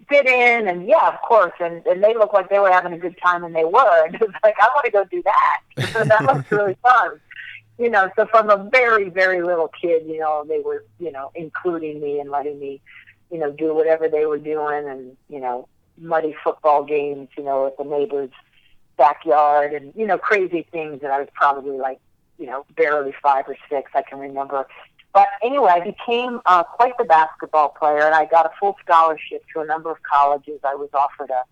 fit 0.09 0.26
in, 0.26 0.68
and 0.68 0.87
yeah, 0.87 1.09
of 1.09 1.20
course, 1.22 1.53
and 1.61 1.85
and 1.87 2.03
they 2.03 2.14
looked 2.14 2.35
like 2.35 2.48
they 2.48 2.59
were 2.59 2.70
having 2.70 2.92
a 2.92 2.98
good 2.98 3.16
time, 3.22 3.44
and 3.44 3.55
they 3.55 3.64
were. 3.64 3.81
And 4.07 4.14
it 4.14 4.20
was 4.20 4.31
like, 4.42 4.57
I 4.61 4.68
want 4.74 4.85
to 4.87 4.90
go 4.90 5.05
do 5.05 5.22
that. 5.22 5.61
So 5.92 6.05
that 6.11 6.24
looks 6.24 6.50
really 6.50 6.76
fun. 6.83 7.20
You 7.79 7.88
know, 7.88 8.11
so 8.14 8.26
from 8.26 8.50
a 8.50 8.68
very, 8.70 9.09
very 9.09 9.42
little 9.42 9.68
kid, 9.68 10.05
you 10.07 10.18
know, 10.18 10.44
they 10.46 10.61
were, 10.61 10.85
you 10.98 11.11
know, 11.11 11.31
including 11.35 12.00
me 12.00 12.20
and 12.20 12.31
letting 12.31 12.59
me, 12.59 12.81
you 13.31 13.38
know, 13.38 13.50
do 13.50 13.74
whatever 13.74 14.09
they 14.09 14.26
were 14.26 14.38
doing, 14.38 14.88
and 14.88 15.16
you 15.29 15.40
know, 15.40 15.68
muddy 15.98 16.35
football 16.44 16.85
games, 16.85 17.29
you 17.37 17.44
know, 17.44 17.66
at 17.66 17.76
the 17.79 17.85
neighbor's 17.85 18.31
backyard, 18.96 19.72
and 19.72 19.92
you 19.96 20.07
know, 20.07 20.18
crazy 20.18 20.66
things 20.70 21.00
that 21.03 21.11
I 21.11 21.20
was 21.20 21.29
probably 21.35 21.79
like, 21.79 22.00
you 22.38 22.46
know, 22.46 22.66
barely 22.76 23.14
five 23.22 23.46
or 23.48 23.57
six. 23.68 23.90
I 23.94 24.03
can 24.03 24.18
remember 24.18 24.66
but 25.12 25.29
anyway, 25.42 25.73
I 25.73 25.81
became 25.81 26.40
uh, 26.46 26.62
quite 26.62 26.96
the 26.99 27.05
basketball 27.05 27.70
player, 27.70 28.03
and 28.03 28.14
I 28.14 28.27
got 28.27 28.46
a 28.46 28.51
full 28.59 28.77
scholarship 28.85 29.44
to 29.55 29.61
a 29.61 29.66
number 29.66 29.90
of 29.90 29.99
colleges. 30.03 30.61
I 30.64 30.75
was 30.75 30.90
offered 30.94 31.31
a 31.31 31.42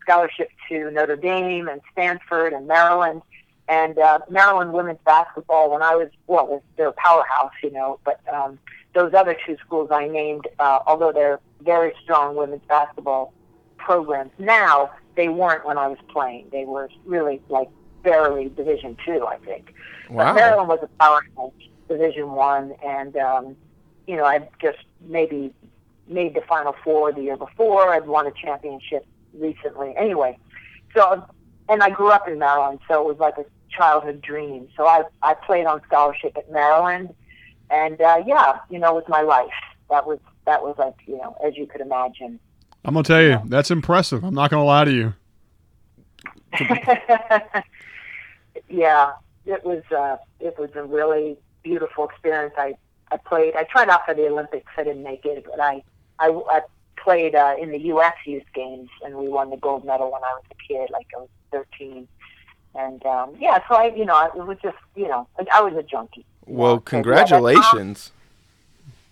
scholarship 0.00 0.50
to 0.68 0.90
Notre 0.90 1.16
Dame 1.16 1.68
and 1.68 1.80
Stanford 1.92 2.52
and 2.52 2.66
Maryland. 2.66 3.22
And 3.68 3.98
uh, 3.98 4.20
Maryland 4.30 4.72
women's 4.72 5.00
basketball, 5.04 5.70
when 5.70 5.82
I 5.82 5.94
was, 5.94 6.08
well, 6.26 6.62
they're 6.76 6.88
a 6.88 6.92
powerhouse, 6.92 7.52
you 7.62 7.70
know, 7.70 8.00
but 8.02 8.18
um, 8.32 8.58
those 8.94 9.12
other 9.12 9.36
two 9.44 9.58
schools 9.64 9.90
I 9.92 10.08
named, 10.08 10.48
uh, 10.58 10.78
although 10.86 11.12
they're 11.12 11.38
very 11.60 11.92
strong 12.02 12.34
women's 12.34 12.62
basketball 12.66 13.34
programs 13.76 14.32
now, 14.38 14.90
they 15.16 15.28
weren't 15.28 15.66
when 15.66 15.76
I 15.76 15.86
was 15.86 15.98
playing. 16.08 16.46
They 16.50 16.64
were 16.64 16.88
really 17.04 17.42
like 17.50 17.68
barely 18.02 18.48
Division 18.48 18.96
two, 19.04 19.26
I 19.26 19.36
think. 19.36 19.74
But 20.10 20.32
Maryland 20.34 20.68
was 20.68 20.78
a 20.82 20.88
powerhouse, 20.98 21.52
Division 21.88 22.32
One, 22.32 22.74
and 22.84 23.16
um, 23.16 23.56
you 24.06 24.16
know, 24.16 24.24
I 24.24 24.48
just 24.60 24.78
maybe 25.00 25.52
made 26.06 26.34
the 26.34 26.42
Final 26.42 26.74
Four 26.84 27.12
the 27.12 27.22
year 27.22 27.36
before. 27.36 27.92
I'd 27.92 28.06
won 28.06 28.26
a 28.26 28.32
championship 28.32 29.06
recently. 29.34 29.94
Anyway, 29.96 30.38
so 30.94 31.24
and 31.68 31.82
I 31.82 31.90
grew 31.90 32.10
up 32.10 32.28
in 32.28 32.38
Maryland, 32.38 32.80
so 32.88 33.00
it 33.00 33.06
was 33.06 33.18
like 33.18 33.36
a 33.38 33.44
childhood 33.70 34.20
dream. 34.22 34.68
So 34.76 34.86
I 34.86 35.04
I 35.22 35.34
played 35.34 35.66
on 35.66 35.82
scholarship 35.86 36.36
at 36.36 36.50
Maryland, 36.50 37.14
and 37.70 38.00
uh, 38.00 38.22
yeah, 38.26 38.58
you 38.70 38.78
know, 38.78 38.96
it 38.96 39.02
was 39.02 39.08
my 39.08 39.22
life. 39.22 39.50
That 39.90 40.06
was 40.06 40.18
that 40.46 40.62
was 40.62 40.76
like 40.78 40.94
you 41.06 41.18
know, 41.18 41.36
as 41.44 41.56
you 41.56 41.66
could 41.66 41.80
imagine. 41.80 42.38
I'm 42.84 42.94
gonna 42.94 43.04
tell 43.04 43.22
you, 43.22 43.40
that's 43.46 43.70
impressive. 43.70 44.24
I'm 44.24 44.34
not 44.34 44.50
gonna 44.50 44.64
lie 44.64 44.84
to 44.84 44.92
you. 44.92 45.14
yeah, 48.68 49.12
it 49.44 49.64
was 49.64 49.82
uh, 49.94 50.16
it 50.40 50.58
was 50.58 50.70
a 50.74 50.84
really 50.84 51.36
beautiful 51.62 52.08
experience. 52.08 52.54
I 52.56 52.74
I 53.10 53.16
played. 53.16 53.54
I 53.56 53.64
tried 53.64 53.88
out 53.88 54.04
for 54.04 54.14
the 54.14 54.26
Olympics. 54.26 54.70
I 54.76 54.84
didn't 54.84 55.02
make 55.02 55.24
it, 55.24 55.44
but 55.48 55.60
I 55.60 55.82
I, 56.18 56.28
I 56.28 56.60
played 56.96 57.34
uh, 57.34 57.54
in 57.60 57.70
the 57.70 57.78
U.S. 57.78 58.14
Youth 58.26 58.44
Games, 58.54 58.90
and 59.04 59.14
we 59.16 59.28
won 59.28 59.50
the 59.50 59.56
gold 59.56 59.84
medal 59.84 60.12
when 60.12 60.22
I 60.22 60.32
was 60.34 60.44
a 60.50 60.54
kid, 60.72 60.90
like 60.90 61.06
I 61.16 61.20
was 61.20 61.28
13. 61.52 62.08
And 62.74 63.04
um, 63.06 63.34
yeah, 63.38 63.60
so 63.68 63.76
I, 63.76 63.94
you 63.94 64.04
know, 64.04 64.30
it 64.36 64.46
was 64.46 64.58
just, 64.62 64.76
you 64.94 65.08
know, 65.08 65.26
I, 65.38 65.46
I 65.54 65.60
was 65.62 65.74
a 65.74 65.82
junkie. 65.82 66.24
Well, 66.46 66.80
congratulations. 66.80 68.12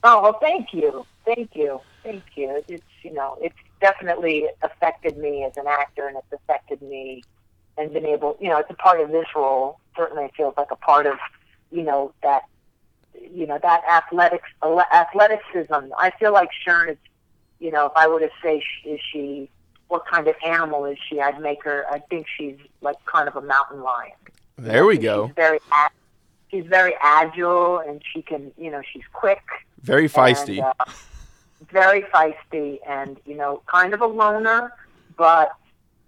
Oh 0.05 0.23
well, 0.23 0.39
thank 0.41 0.73
you, 0.73 1.05
thank 1.25 1.57
you, 1.57 1.81
thank 2.05 2.23
you. 2.37 2.63
It's 2.69 2.85
you 3.03 3.13
know, 3.13 3.37
it's 3.41 3.57
definitely 3.81 4.47
affected 4.63 5.17
me 5.19 5.45
as 5.45 5.57
an 5.57 5.67
actor, 5.67 6.07
and 6.07 6.17
it's 6.17 6.33
affected 6.33 6.81
me, 6.83 7.25
and 7.77 7.93
been 7.93 8.07
able, 8.07 8.37
you 8.41 8.49
know, 8.49 8.59
it's 8.59 8.71
a 8.71 8.75
part 8.75 9.01
of 9.01 9.11
this 9.11 9.27
role. 9.35 9.81
Certainly, 9.97 10.27
it 10.27 10.33
feels 10.37 10.55
like 10.57 10.71
a 10.71 10.77
part 10.77 11.07
of, 11.07 11.19
you 11.71 11.83
know, 11.83 12.13
that, 12.23 12.43
you 13.15 13.47
know, 13.47 13.59
that 13.63 13.83
athletics, 13.89 14.49
athleticism. 14.63 15.93
I 15.99 16.11
feel 16.19 16.33
like 16.33 16.51
Sharon 16.65 16.91
is, 16.91 16.99
you 17.59 17.71
know, 17.71 17.87
if 17.87 17.93
I 17.97 18.07
were 18.09 18.21
to 18.21 18.31
say, 18.43 18.61
sh- 18.61 18.87
is 18.87 19.01
she, 19.13 19.49
what 19.89 20.05
kind 20.07 20.29
of 20.29 20.35
animal 20.45 20.85
is 20.85 20.99
she? 21.09 21.21
I'd 21.21 21.41
make 21.41 21.63
her. 21.65 21.85
I 21.91 22.01
think 22.01 22.27
she's 22.37 22.57
like 22.81 22.97
kind 23.07 23.29
of 23.29 23.37
a 23.37 23.41
mountain 23.41 23.83
lion. 23.83 24.13
There 24.59 24.85
we 24.87 24.97
She's 24.97 25.05
go. 25.05 25.31
very, 25.37 25.59
she's 26.51 26.65
very 26.67 26.95
agile, 27.03 27.79
and 27.79 28.03
she 28.13 28.23
can, 28.23 28.53
you 28.59 28.71
know, 28.71 28.83
she's 28.93 29.05
quick. 29.13 29.43
Very 29.83 30.09
feisty. 30.09 30.63
And, 30.65 30.73
uh, 30.81 30.85
very 31.71 32.03
feisty, 32.03 32.79
and 32.87 33.19
you 33.27 33.37
know, 33.37 33.63
kind 33.67 33.95
of 33.95 34.01
a 34.01 34.07
loner, 34.07 34.73
but 35.17 35.53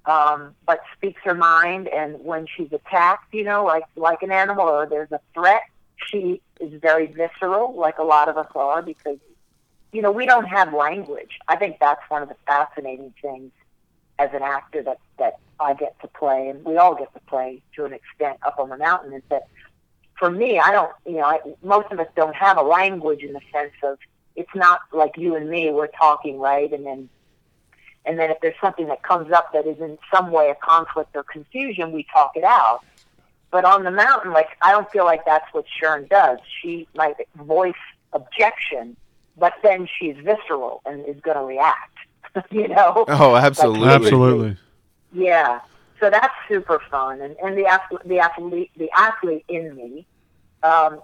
um, 0.09 0.55
but 0.67 0.81
speaks 0.97 1.21
her 1.25 1.35
mind. 1.35 1.87
And 1.87 2.25
when 2.25 2.47
she's 2.47 2.73
attacked, 2.73 3.33
you 3.33 3.45
know, 3.45 3.65
like 3.65 3.85
like 3.95 4.23
an 4.23 4.33
animal 4.33 4.67
or 4.67 4.87
there's 4.87 5.13
a 5.13 5.21
threat, 5.35 5.63
she 6.09 6.41
is 6.61 6.73
very 6.81 7.07
visceral, 7.07 7.75
like 7.75 7.99
a 7.99 8.05
lot 8.05 8.29
of 8.29 8.37
us 8.37 8.51
are, 8.55 8.83
because 8.83 9.19
you 9.93 10.03
know 10.03 10.11
we 10.11 10.27
don't 10.27 10.47
have 10.47 10.73
language. 10.73 11.39
I 11.47 11.57
think 11.57 11.77
that's 11.79 12.03
one 12.09 12.23
of 12.23 12.29
the 12.29 12.37
fascinating 12.47 13.15
things 13.23 13.53
as 14.19 14.31
an 14.33 14.43
actor 14.43 14.83
that 14.83 14.99
that 15.19 15.39
I 15.61 15.75
get 15.75 16.01
to 16.01 16.09
play, 16.09 16.49
and 16.49 16.65
we 16.65 16.77
all 16.77 16.95
get 16.95 17.13
to 17.15 17.21
play 17.21 17.63
to 17.77 17.85
an 17.85 17.93
extent 17.93 18.39
up 18.43 18.59
on 18.59 18.69
the 18.71 18.77
mountain, 18.77 19.13
is 19.13 19.23
that 19.29 19.47
for 20.19 20.31
me, 20.31 20.59
I 20.59 20.73
don't, 20.73 20.93
you 21.07 21.17
know, 21.17 21.25
I, 21.25 21.39
most 21.63 21.93
of 21.93 22.01
us 22.01 22.09
don't 22.17 22.35
have 22.35 22.57
a 22.57 22.63
language 22.63 23.23
in 23.23 23.33
the 23.33 23.41
sense 23.53 23.73
of 23.83 23.99
it's 24.37 24.55
not 24.55 24.81
like 24.93 25.17
you 25.17 25.37
and 25.37 25.49
me, 25.49 25.71
we're 25.71 25.89
talking, 25.89 26.39
right? 26.39 26.73
And 26.73 26.85
then, 26.85 27.09
and 28.05 28.19
then 28.19 28.31
if 28.31 28.39
there's 28.41 28.55
something 28.61 28.87
that 28.89 29.03
comes 29.03 29.31
up 29.33 29.53
that 29.53 29.67
is 29.67 29.79
in 29.81 29.99
some 30.13 30.31
way 30.31 30.51
a 30.51 30.55
conflict 30.55 31.11
or 31.15 31.23
confusion, 31.23 31.93
we 31.93 32.07
talk 32.13 32.33
it 32.37 32.45
out. 32.45 32.81
But 33.51 33.65
on 33.65 33.85
the 33.85 33.91
mountain, 33.91 34.33
like, 34.33 34.49
I 34.61 34.73
don't 34.73 34.91
feel 34.91 35.05
like 35.05 35.25
that's 35.25 35.53
what 35.53 35.65
Shern 35.81 36.09
does. 36.09 36.39
She 36.61 36.87
might 36.95 37.17
voice 37.37 37.75
objection, 38.13 38.97
but 39.37 39.55
then 39.63 39.89
she's 39.99 40.17
visceral 40.17 40.83
and 40.85 41.05
is 41.07 41.21
going 41.21 41.37
to 41.37 41.45
react, 41.45 41.97
you 42.51 42.69
know? 42.69 43.05
Oh, 43.09 43.37
absolutely. 43.37 43.81
Like, 43.81 44.01
Absolutely. 44.03 44.57
yeah. 45.13 45.61
So 46.01 46.11
that's 46.11 46.35
super 46.47 46.81
fun, 46.91 47.21
and 47.21 47.35
and 47.43 47.59
the 47.59 47.67
athlete, 47.67 48.03
the 48.05 48.21
athlete, 48.21 48.71
the 48.77 48.89
athlete 48.97 49.45
in 49.49 49.75
me 49.75 50.07
um, 50.63 51.01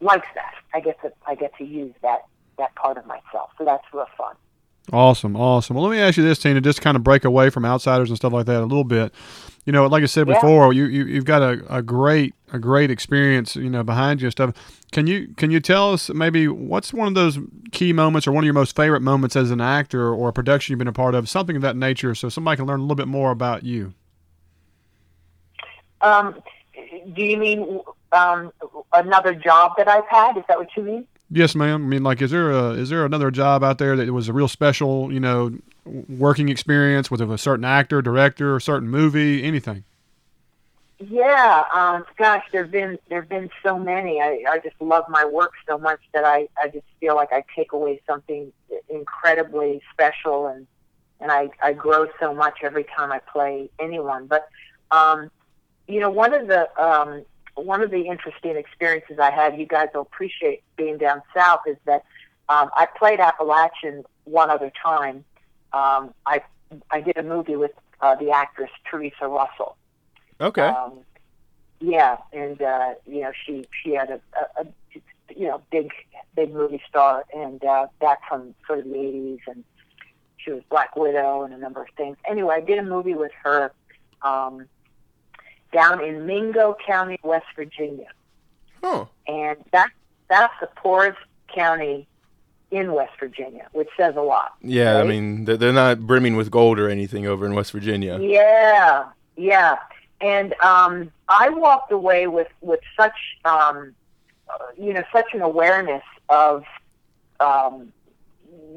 likes 0.00 0.28
that. 0.34 0.54
I 0.72 0.80
get 0.80 0.98
to 1.02 1.12
I 1.26 1.34
get 1.34 1.54
to 1.58 1.64
use 1.64 1.92
that 2.00 2.20
that 2.56 2.74
part 2.74 2.96
of 2.96 3.04
myself. 3.04 3.50
So 3.58 3.66
that's 3.66 3.84
real 3.92 4.06
fun. 4.16 4.34
Awesome, 4.92 5.36
awesome. 5.36 5.76
Well, 5.76 5.84
let 5.86 5.92
me 5.96 6.00
ask 6.00 6.16
you 6.16 6.24
this, 6.24 6.38
Tina, 6.38 6.60
just 6.60 6.80
kind 6.80 6.96
of 6.96 7.04
break 7.04 7.24
away 7.24 7.50
from 7.50 7.64
outsiders 7.64 8.08
and 8.10 8.16
stuff 8.16 8.32
like 8.32 8.46
that 8.46 8.60
a 8.60 8.62
little 8.66 8.84
bit. 8.84 9.14
You 9.64 9.72
know, 9.72 9.86
like 9.86 10.02
I 10.02 10.06
said 10.06 10.26
Yeah. 10.26 10.34
before, 10.34 10.72
you, 10.72 10.86
you 10.86 11.04
you've 11.04 11.24
got 11.24 11.42
a, 11.42 11.62
a 11.68 11.82
great 11.82 12.34
a 12.52 12.58
great 12.58 12.90
experience, 12.90 13.54
you 13.54 13.70
know, 13.70 13.84
behind 13.84 14.20
you 14.20 14.26
and 14.26 14.32
stuff. 14.32 14.54
Can 14.90 15.06
you 15.06 15.28
can 15.36 15.52
you 15.52 15.60
tell 15.60 15.92
us 15.92 16.08
maybe 16.10 16.48
what's 16.48 16.92
one 16.92 17.06
of 17.06 17.14
those 17.14 17.38
key 17.70 17.92
moments 17.92 18.26
or 18.26 18.32
one 18.32 18.42
of 18.42 18.46
your 18.46 18.54
most 18.54 18.74
favorite 18.74 19.02
moments 19.02 19.36
as 19.36 19.52
an 19.52 19.60
actor 19.60 20.12
or 20.12 20.30
a 20.30 20.32
production 20.32 20.72
you've 20.72 20.78
been 20.78 20.88
a 20.88 20.92
part 20.92 21.14
of, 21.14 21.28
something 21.28 21.54
of 21.54 21.62
that 21.62 21.76
nature, 21.76 22.14
so 22.14 22.28
somebody 22.28 22.56
can 22.56 22.66
learn 22.66 22.80
a 22.80 22.82
little 22.82 22.96
bit 22.96 23.06
more 23.08 23.30
about 23.30 23.62
you. 23.62 23.94
Um, 26.00 26.42
do 27.14 27.22
you 27.22 27.36
mean 27.36 27.80
um, 28.12 28.52
another 28.92 29.34
job 29.34 29.72
that 29.76 29.86
I've 29.86 30.08
had? 30.08 30.36
Is 30.36 30.44
that 30.48 30.58
what 30.58 30.68
you 30.76 30.82
mean? 30.82 31.06
Yes, 31.30 31.54
ma'am. 31.54 31.84
I 31.84 31.86
mean, 31.86 32.02
like, 32.02 32.20
is 32.20 32.32
there 32.32 32.50
a 32.50 32.70
is 32.70 32.88
there 32.90 33.04
another 33.04 33.30
job 33.30 33.62
out 33.62 33.78
there 33.78 33.94
that 33.96 34.12
was 34.12 34.28
a 34.28 34.32
real 34.32 34.48
special, 34.48 35.12
you 35.12 35.20
know, 35.20 35.56
working 35.84 36.48
experience 36.48 37.10
with 37.10 37.20
a 37.20 37.38
certain 37.38 37.64
actor, 37.64 38.02
director, 38.02 38.54
or 38.54 38.60
certain 38.60 38.88
movie, 38.88 39.44
anything? 39.44 39.84
Yeah, 40.98 41.64
um, 41.72 42.04
gosh, 42.18 42.44
there've 42.52 42.70
been 42.70 42.98
there've 43.08 43.28
been 43.28 43.48
so 43.62 43.78
many. 43.78 44.20
I, 44.20 44.44
I 44.48 44.58
just 44.58 44.74
love 44.80 45.04
my 45.08 45.24
work 45.24 45.52
so 45.68 45.78
much 45.78 46.00
that 46.12 46.24
I, 46.24 46.48
I 46.60 46.68
just 46.68 46.84
feel 46.98 47.14
like 47.14 47.32
I 47.32 47.44
take 47.56 47.72
away 47.72 48.02
something 48.06 48.52
incredibly 48.88 49.80
special 49.92 50.48
and 50.48 50.66
and 51.20 51.30
I, 51.30 51.50
I 51.62 51.74
grow 51.74 52.08
so 52.18 52.34
much 52.34 52.58
every 52.62 52.84
time 52.84 53.12
I 53.12 53.18
play 53.20 53.70
anyone. 53.78 54.26
But 54.26 54.48
um, 54.90 55.30
you 55.86 56.00
know, 56.00 56.10
one 56.10 56.34
of 56.34 56.48
the 56.48 56.68
um, 56.82 57.24
one 57.64 57.82
of 57.82 57.90
the 57.90 58.06
interesting 58.06 58.56
experiences 58.56 59.18
I 59.18 59.30
had, 59.30 59.58
you 59.58 59.66
guys 59.66 59.88
will 59.94 60.02
appreciate 60.02 60.62
being 60.76 60.98
down 60.98 61.22
south, 61.34 61.60
is 61.66 61.76
that 61.86 62.04
um, 62.48 62.70
I 62.76 62.86
played 62.86 63.20
Appalachian 63.20 64.04
one 64.24 64.50
other 64.50 64.72
time. 64.82 65.24
Um, 65.72 66.14
I 66.26 66.42
I 66.90 67.00
did 67.00 67.16
a 67.16 67.22
movie 67.22 67.56
with 67.56 67.72
uh, 68.00 68.16
the 68.16 68.30
actress 68.30 68.70
Theresa 68.90 69.28
Russell. 69.28 69.76
Okay. 70.40 70.62
Um, 70.62 71.00
yeah, 71.80 72.18
and 72.32 72.60
uh, 72.60 72.94
you 73.06 73.22
know 73.22 73.32
she 73.46 73.64
she 73.82 73.92
had 73.92 74.10
a, 74.10 74.20
a, 74.58 74.62
a 74.62 74.66
you 75.34 75.46
know 75.46 75.62
big 75.70 75.90
big 76.34 76.52
movie 76.52 76.82
star, 76.88 77.24
and 77.34 77.64
uh, 77.64 77.86
back 78.00 78.20
from 78.28 78.54
sort 78.66 78.80
of 78.80 78.84
the 78.86 78.96
eighties, 78.96 79.40
and 79.46 79.64
she 80.36 80.50
was 80.50 80.62
Black 80.70 80.96
Widow 80.96 81.42
and 81.42 81.54
a 81.54 81.58
number 81.58 81.82
of 81.82 81.88
things. 81.96 82.16
Anyway, 82.28 82.54
I 82.54 82.60
did 82.60 82.78
a 82.78 82.82
movie 82.82 83.14
with 83.14 83.32
her 83.44 83.72
um, 84.22 84.66
down 85.72 86.02
in 86.02 86.26
Mingo 86.26 86.76
County, 86.84 87.18
West 87.22 87.46
Virginia, 87.56 88.08
oh. 88.82 89.08
and 89.26 89.56
that 89.72 89.90
that's 90.28 90.54
the 90.60 90.68
poorest 90.76 91.18
county 91.54 92.06
in 92.70 92.92
West 92.92 93.12
Virginia, 93.18 93.66
which 93.72 93.88
says 93.96 94.14
a 94.16 94.20
lot. 94.20 94.54
Yeah, 94.62 94.98
I 94.98 95.04
mean, 95.04 95.44
they're 95.44 95.56
they're 95.56 95.72
not 95.72 96.00
brimming 96.00 96.36
with 96.36 96.50
gold 96.50 96.78
or 96.78 96.88
anything 96.88 97.26
over 97.26 97.44
in 97.46 97.54
West 97.54 97.72
Virginia. 97.72 98.18
Yeah, 98.20 99.06
yeah. 99.36 99.76
And 100.20 100.54
um, 100.60 101.10
I 101.28 101.48
walked 101.48 101.92
away 101.92 102.26
with 102.26 102.48
with 102.60 102.80
such 102.96 103.38
um, 103.44 103.94
you 104.78 104.92
know 104.92 105.02
such 105.12 105.34
an 105.34 105.42
awareness 105.42 106.04
of 106.28 106.64
um, 107.40 107.92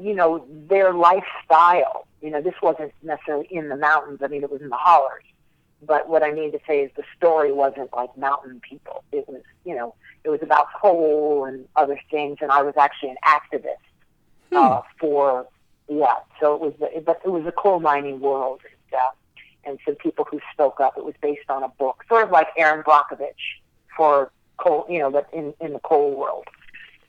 you 0.00 0.14
know 0.14 0.44
their 0.68 0.92
lifestyle. 0.92 2.06
You 2.20 2.30
know, 2.30 2.40
this 2.40 2.54
wasn't 2.62 2.92
necessarily 3.02 3.46
in 3.50 3.68
the 3.68 3.76
mountains. 3.76 4.20
I 4.22 4.28
mean, 4.28 4.42
it 4.42 4.50
was 4.50 4.62
in 4.62 4.70
the 4.70 4.76
hollers. 4.76 5.24
But 5.82 6.08
what 6.08 6.22
I 6.22 6.32
mean 6.32 6.52
to 6.52 6.60
say 6.66 6.80
is 6.80 6.90
the 6.96 7.04
story 7.16 7.52
wasn't 7.52 7.92
like 7.94 8.16
mountain 8.16 8.60
people. 8.60 9.04
It 9.12 9.28
was, 9.28 9.42
you 9.64 9.74
know, 9.74 9.94
it 10.24 10.30
was 10.30 10.40
about 10.42 10.68
coal 10.80 11.44
and 11.44 11.66
other 11.76 12.00
things, 12.10 12.38
and 12.40 12.50
I 12.50 12.62
was 12.62 12.74
actually 12.78 13.10
an 13.10 13.16
activist 13.24 13.76
uh, 14.52 14.80
for, 14.98 15.46
yeah. 15.88 16.16
So 16.40 16.54
it 16.54 16.60
was, 16.60 16.72
the, 16.80 17.02
but 17.04 17.20
it 17.24 17.28
was 17.28 17.44
a 17.46 17.52
coal 17.52 17.80
mining 17.80 18.20
world, 18.20 18.60
and, 18.64 19.00
uh, 19.00 19.10
and 19.64 19.78
some 19.84 19.96
people 19.96 20.26
who 20.30 20.40
spoke 20.52 20.80
up. 20.80 20.96
It 20.96 21.04
was 21.04 21.14
based 21.20 21.50
on 21.50 21.62
a 21.62 21.68
book, 21.68 22.04
sort 22.08 22.24
of 22.24 22.30
like 22.30 22.48
Erin 22.56 22.82
Brockovich 22.82 23.60
for 23.96 24.30
coal, 24.56 24.86
you 24.88 24.98
know, 24.98 25.10
but 25.10 25.28
in 25.32 25.54
in 25.60 25.72
the 25.72 25.80
coal 25.80 26.14
world. 26.16 26.46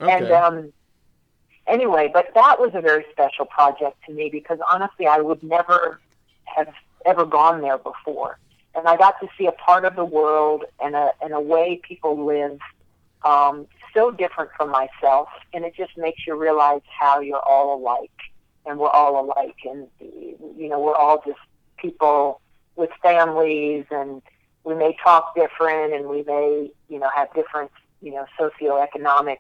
Okay. 0.01 0.12
And 0.12 0.32
um, 0.32 0.73
anyway, 1.67 2.10
but 2.13 2.32
that 2.36 2.60
was 2.60 2.71
a 2.73 2.82
very 2.82 3.06
special 3.12 3.45
project 3.45 3.97
to 4.08 4.13
me 4.13 4.30
because 4.30 4.60
honestly, 4.69 5.08
I 5.08 5.19
would 5.19 5.41
never 5.43 5.99
have 6.45 6.73
ever 7.06 7.25
gone 7.25 7.62
there 7.62 7.78
before, 7.78 8.39
and 8.76 8.88
I 8.88 8.98
got 8.98 9.20
to 9.22 9.28
see 9.38 9.48
a 9.48 9.52
part 9.52 9.86
of 9.86 9.96
the 9.96 10.06
world 10.06 10.66
and 10.82 10.96
a 10.96 11.12
and 11.22 11.34
a 11.34 11.40
way 11.40 11.80
people 11.82 12.26
live 12.26 12.60
um, 13.24 13.68
so 13.94 14.12
different 14.12 14.52
from 14.56 14.70
myself, 14.70 15.30
and 15.54 15.66
it 15.66 15.74
just 15.76 15.98
makes 15.98 16.28
you 16.28 16.36
realize 16.36 16.82
how 17.00 17.20
you're 17.20 17.40
all 17.40 17.78
alike, 17.78 18.12
and 18.66 18.78
we're 18.78 18.90
all 18.90 19.24
alike, 19.24 19.56
and 19.66 19.88
you 20.00 20.70
know 20.70 20.80
we're 20.80 20.96
all 20.96 21.24
just 21.26 21.40
people 21.78 22.42
with 22.76 22.90
families, 23.02 23.86
and 23.92 24.22
we 24.64 24.76
may 24.76 24.96
talk 25.04 25.34
different, 25.36 25.94
and 25.94 26.08
we 26.08 26.24
may 26.24 26.70
you 26.90 27.00
know 27.00 27.10
have 27.16 27.34
different 27.34 27.72
you 28.02 28.12
know 28.12 28.26
socioeconomics 28.40 29.38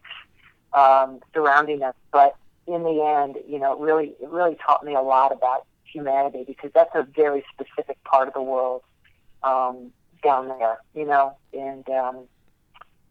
um, 0.73 1.19
surrounding 1.33 1.83
us. 1.83 1.95
But 2.11 2.35
in 2.67 2.83
the 2.83 3.03
end, 3.03 3.37
you 3.47 3.59
know, 3.59 3.73
it 3.73 3.79
really 3.79 4.15
it 4.21 4.29
really 4.29 4.57
taught 4.65 4.83
me 4.83 4.95
a 4.95 5.01
lot 5.01 5.31
about 5.31 5.65
humanity 5.83 6.43
because 6.47 6.71
that's 6.73 6.93
a 6.95 7.03
very 7.15 7.43
specific 7.53 8.03
part 8.03 8.27
of 8.27 8.33
the 8.33 8.41
world 8.41 8.81
um, 9.43 9.91
down 10.23 10.47
there, 10.47 10.77
you 10.93 11.05
know, 11.05 11.37
and 11.53 11.87
um, 11.89 12.27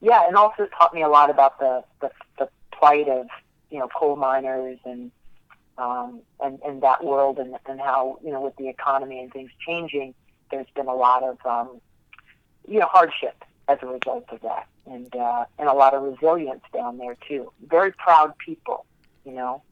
yeah, 0.01 0.27
and 0.27 0.37
also 0.37 0.67
taught 0.79 0.95
me 0.95 1.03
a 1.03 1.09
lot 1.09 1.31
about 1.31 1.59
the 1.59 1.83
the, 2.01 2.11
the 2.39 2.49
plight 2.73 3.09
of 3.09 3.27
you 3.71 3.79
know 3.79 3.89
coal 3.89 4.17
miners 4.17 4.79
and 4.85 5.11
um, 5.79 6.21
and 6.41 6.61
and 6.65 6.83
that 6.83 7.05
world 7.05 7.39
and 7.39 7.57
and 7.67 7.81
how 7.81 8.19
you 8.23 8.31
know 8.31 8.41
with 8.41 8.57
the 8.57 8.69
economy 8.69 9.21
and 9.21 9.33
things 9.33 9.51
changing, 9.67 10.15
there's 10.51 10.67
been 10.75 10.87
a 10.87 10.95
lot 10.95 11.23
of 11.23 11.39
um, 11.47 11.81
you 12.69 12.79
know 12.81 12.87
hardship 12.87 13.45
as 13.69 13.79
a 13.83 13.87
result 13.87 14.27
of 14.29 14.41
that, 14.43 14.67
and 14.87 15.15
uh, 15.17 15.45
and 15.59 15.69
a 15.69 15.73
lot 15.73 15.95
of 15.95 16.03
resilience 16.03 16.63
down 16.73 16.99
there 16.99 17.17
too. 17.27 17.51
Very 17.67 17.93
proud 17.93 18.37
people, 18.39 18.85
you 19.25 19.33
know. 19.33 19.63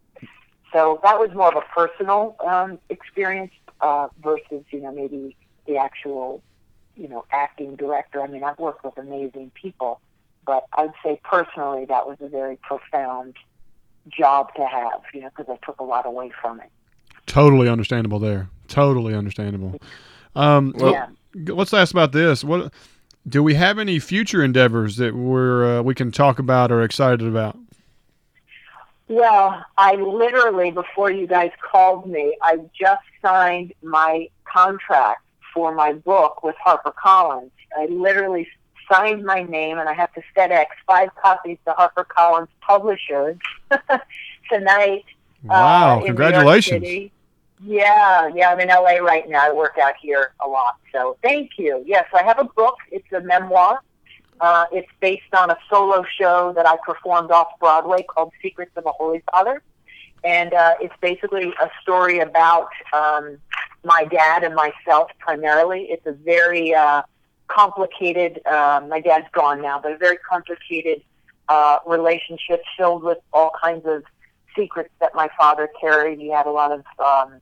So 0.72 1.00
that 1.02 1.18
was 1.18 1.30
more 1.34 1.48
of 1.48 1.56
a 1.56 1.74
personal 1.74 2.36
um, 2.44 2.78
experience 2.88 3.52
uh, 3.80 4.08
versus 4.22 4.64
you 4.70 4.80
know 4.80 4.92
maybe 4.92 5.36
the 5.66 5.76
actual 5.76 6.42
you 6.96 7.08
know 7.08 7.24
acting 7.30 7.76
director. 7.76 8.22
I 8.22 8.26
mean, 8.26 8.44
I've 8.44 8.58
worked 8.58 8.84
with 8.84 8.96
amazing 8.98 9.50
people, 9.54 10.00
but 10.46 10.66
I'd 10.74 10.92
say 11.04 11.20
personally 11.24 11.84
that 11.86 12.06
was 12.06 12.18
a 12.20 12.28
very 12.28 12.56
profound 12.56 13.36
job 14.08 14.54
to 14.56 14.66
have, 14.66 15.00
you 15.14 15.20
know, 15.20 15.30
because 15.36 15.46
I 15.48 15.64
took 15.64 15.78
a 15.80 15.84
lot 15.84 16.06
away 16.06 16.32
from 16.40 16.60
it. 16.60 16.70
Totally 17.26 17.68
understandable 17.68 18.18
there. 18.18 18.48
Totally 18.68 19.14
understandable. 19.14 19.80
Um, 20.34 20.74
Well- 20.76 20.92
yeah. 20.92 21.06
let's 21.54 21.72
ask 21.72 21.92
about 21.92 22.10
this. 22.12 22.42
What 22.42 22.72
do 23.28 23.42
we 23.42 23.54
have 23.54 23.78
any 23.78 24.00
future 24.00 24.42
endeavors 24.42 24.96
that 24.96 25.14
we're 25.14 25.78
uh, 25.78 25.82
we 25.82 25.94
can 25.94 26.10
talk 26.10 26.38
about 26.40 26.72
or 26.72 26.82
excited 26.82 27.26
about? 27.26 27.56
Well, 29.08 29.64
I 29.76 29.94
literally, 29.96 30.70
before 30.70 31.10
you 31.10 31.26
guys 31.26 31.50
called 31.60 32.06
me, 32.06 32.36
I 32.42 32.58
just 32.78 33.02
signed 33.20 33.74
my 33.82 34.28
contract 34.44 35.22
for 35.52 35.74
my 35.74 35.92
book 35.92 36.42
with 36.42 36.56
HarperCollins. 36.64 37.50
I 37.76 37.86
literally 37.86 38.48
signed 38.90 39.24
my 39.24 39.42
name, 39.42 39.78
and 39.78 39.88
I 39.88 39.94
have 39.94 40.12
to 40.14 40.22
FedEx 40.36 40.66
five 40.86 41.10
copies 41.22 41.58
to 41.66 41.72
HarperCollins 41.72 42.48
publishers 42.60 43.36
tonight. 44.50 45.04
Wow! 45.44 45.54
uh, 45.54 45.94
New 45.94 46.00
York 46.00 46.06
congratulations. 46.06 47.10
Yeah, 47.64 48.28
yeah, 48.34 48.50
I'm 48.50 48.58
in 48.58 48.68
LA 48.68 48.96
right 48.96 49.28
now. 49.28 49.48
I 49.48 49.52
work 49.52 49.78
out 49.78 49.94
here 50.00 50.32
a 50.44 50.48
lot. 50.48 50.76
So 50.90 51.16
thank 51.22 51.52
you. 51.58 51.82
Yes, 51.86 52.06
I 52.12 52.22
have 52.24 52.38
a 52.38 52.44
book. 52.44 52.76
It's 52.90 53.10
a 53.12 53.20
memoir. 53.20 53.80
Uh, 54.40 54.64
it's 54.72 54.88
based 55.00 55.32
on 55.36 55.50
a 55.50 55.56
solo 55.70 56.04
show 56.18 56.52
that 56.56 56.66
I 56.66 56.76
performed 56.84 57.30
off 57.30 57.48
Broadway 57.60 58.02
called 58.02 58.32
Secrets 58.42 58.72
of 58.76 58.86
a 58.86 58.90
Holy 58.90 59.22
Father. 59.30 59.62
And 60.24 60.52
uh, 60.52 60.74
it's 60.80 60.94
basically 61.00 61.52
a 61.60 61.70
story 61.80 62.18
about 62.18 62.70
um, 62.92 63.38
my 63.84 64.04
dad 64.04 64.44
and 64.44 64.54
myself 64.54 65.10
primarily. 65.18 65.86
It's 65.90 66.06
a 66.06 66.12
very 66.12 66.74
uh, 66.74 67.02
complicated. 67.48 68.40
Uh, 68.46 68.82
my 68.88 69.00
dad's 69.00 69.26
gone 69.32 69.60
now, 69.60 69.80
but 69.80 69.92
a 69.92 69.96
very 69.96 70.16
complicated 70.16 71.02
uh, 71.48 71.78
relationship 71.86 72.62
filled 72.76 73.02
with 73.02 73.18
all 73.32 73.50
kinds 73.62 73.84
of 73.86 74.04
secrets 74.56 74.90
that 75.00 75.14
my 75.14 75.28
father 75.36 75.68
carried. 75.80 76.18
He 76.18 76.30
had 76.30 76.46
a 76.46 76.50
lot 76.50 76.72
of, 76.72 76.80
um, 76.98 77.40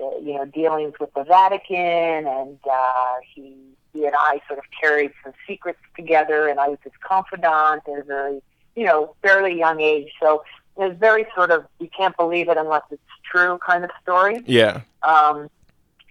uh, 0.00 0.18
you 0.20 0.34
know, 0.34 0.44
dealings 0.44 0.94
with 1.00 1.12
the 1.14 1.24
Vatican, 1.24 2.26
and 2.26 2.58
uh, 2.70 3.14
he 3.34 3.56
he 3.92 4.06
and 4.06 4.14
I 4.18 4.40
sort 4.46 4.58
of 4.58 4.64
carried 4.80 5.12
some 5.22 5.32
secrets 5.46 5.80
together, 5.96 6.48
and 6.48 6.58
I 6.58 6.68
was 6.68 6.78
his 6.82 6.92
confidant 7.06 7.82
at 7.86 7.98
a 7.98 8.02
very, 8.04 8.42
you 8.74 8.86
know, 8.86 9.14
fairly 9.22 9.58
young 9.58 9.80
age. 9.80 10.10
So 10.20 10.44
it 10.78 10.88
was 10.88 10.96
very 10.98 11.26
sort 11.34 11.50
of 11.50 11.66
you 11.78 11.88
can't 11.94 12.16
believe 12.16 12.48
it 12.48 12.56
unless 12.56 12.82
it's 12.90 13.02
true 13.30 13.58
kind 13.66 13.84
of 13.84 13.90
story. 14.02 14.42
Yeah. 14.46 14.82
Um, 15.02 15.50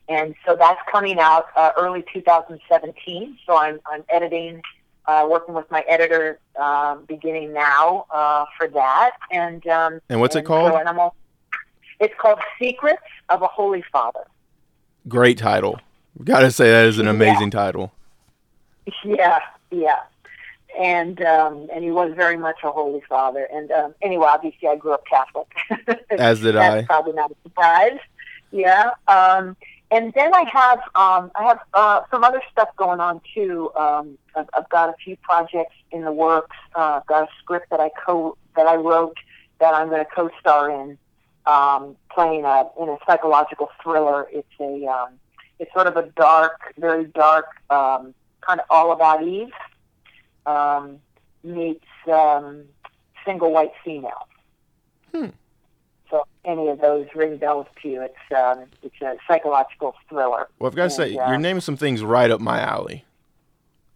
and 0.10 0.36
so 0.46 0.56
that's 0.56 0.80
coming 0.92 1.20
out 1.20 1.46
uh, 1.56 1.72
early 1.78 2.04
2017. 2.14 3.38
So 3.46 3.56
I'm 3.58 3.80
I'm 3.86 4.04
editing, 4.10 4.62
uh, 5.06 5.28
working 5.30 5.54
with 5.56 5.70
my 5.72 5.82
editor 5.88 6.40
uh, 6.60 6.96
beginning 7.08 7.54
now 7.54 8.06
uh, 8.12 8.46
for 8.58 8.68
that. 8.70 9.12
And 9.32 9.66
um, 9.68 10.00
And 10.10 10.20
what's 10.20 10.36
it 10.36 10.44
called? 10.46 10.72
So, 10.72 10.98
all, 11.00 11.16
it's 12.00 12.14
called 12.20 12.40
Secrets 12.60 13.02
of 13.30 13.42
a 13.42 13.48
Holy 13.48 13.84
Father. 13.92 14.22
Great 15.08 15.38
title. 15.38 15.80
Gotta 16.24 16.52
say 16.52 16.70
that 16.72 16.86
is 16.88 17.00
an 17.00 17.06
Yeah. 17.06 17.12
amazing 17.12 17.52
title. 17.52 17.92
Yeah, 19.06 19.40
yeah. 19.70 20.00
And 20.78 21.22
um, 21.24 21.68
and 21.74 21.84
he 21.84 21.92
was 21.92 22.14
very 22.16 22.38
much 22.38 22.58
a 22.64 22.72
holy 22.72 23.02
father. 23.08 23.48
And 23.54 23.72
um, 23.72 23.94
anyway, 24.02 24.28
obviously, 24.30 24.68
I 24.70 24.76
grew 24.78 24.94
up 24.94 25.04
Catholic. 25.06 25.48
As 26.12 26.40
did 26.42 26.56
I. 26.56 26.84
probably 26.84 27.14
not 27.14 27.30
a 27.32 27.36
surprise. 27.44 27.98
Yeah. 28.52 28.92
Um, 29.08 29.56
and 29.92 30.14
then 30.14 30.34
I 30.34 30.46
have 30.52 30.80
um, 30.96 31.32
I 31.36 31.44
have 31.44 31.60
uh, 31.74 32.02
some 32.10 32.24
other 32.24 32.42
stuff 32.52 32.70
going 32.78 33.00
on 33.00 33.22
too. 33.34 33.72
Um, 33.76 34.18
I've, 34.36 34.50
I've 34.54 34.70
got 34.70 34.90
a 34.90 34.94
few 35.04 35.18
projects 35.18 35.76
in 35.92 36.04
the 36.06 36.12
works. 36.12 36.56
Uh, 36.76 37.00
I've 37.02 37.06
got 37.08 37.24
a 37.24 37.28
script 37.40 37.70
that 37.72 37.80
I 37.80 37.90
co 38.06 38.38
that 38.56 38.68
I 38.68 38.76
wrote 38.76 39.18
that 39.60 39.74
I'm 39.76 39.90
going 39.90 40.04
to 40.04 40.10
co-star 40.10 40.72
in, 40.72 40.98
um, 41.46 41.96
playing 42.10 42.46
a 42.46 42.66
in 42.82 42.90
a 42.90 42.98
psychological 43.06 43.70
thriller. 43.84 44.28
It's 44.32 44.48
a 44.60 44.86
um, 44.88 45.20
it's 45.60 45.72
sort 45.74 45.88
of 45.88 45.98
a 45.98 46.08
dark, 46.16 46.74
very 46.78 47.06
dark, 47.06 47.48
um, 47.70 48.14
kind 48.42 48.60
of 48.60 48.66
all 48.70 48.92
about 48.94 49.24
Eve 49.24 49.52
um, 50.46 51.00
meets 51.44 51.86
um, 52.12 52.64
single 53.26 53.52
white 53.52 53.74
female. 53.84 54.28
Hmm. 55.14 55.28
So 56.12 56.26
any 56.46 56.68
of 56.68 56.80
those 56.82 57.08
ring 57.16 57.38
bells 57.38 57.66
to 57.82 57.88
you? 57.90 58.02
It's 58.02 58.38
um, 58.38 58.66
it's 58.84 59.02
a 59.02 59.16
psychological 59.28 59.96
thriller. 60.10 60.50
Well, 60.60 60.70
I've 60.70 60.76
got 60.76 60.84
to 60.84 60.90
say, 60.90 61.10
Yeah. 61.14 61.30
you're 61.30 61.40
naming 61.40 61.62
some 61.62 61.78
things 61.78 62.04
right 62.04 62.30
up 62.30 62.42
my 62.42 62.60
alley, 62.60 63.06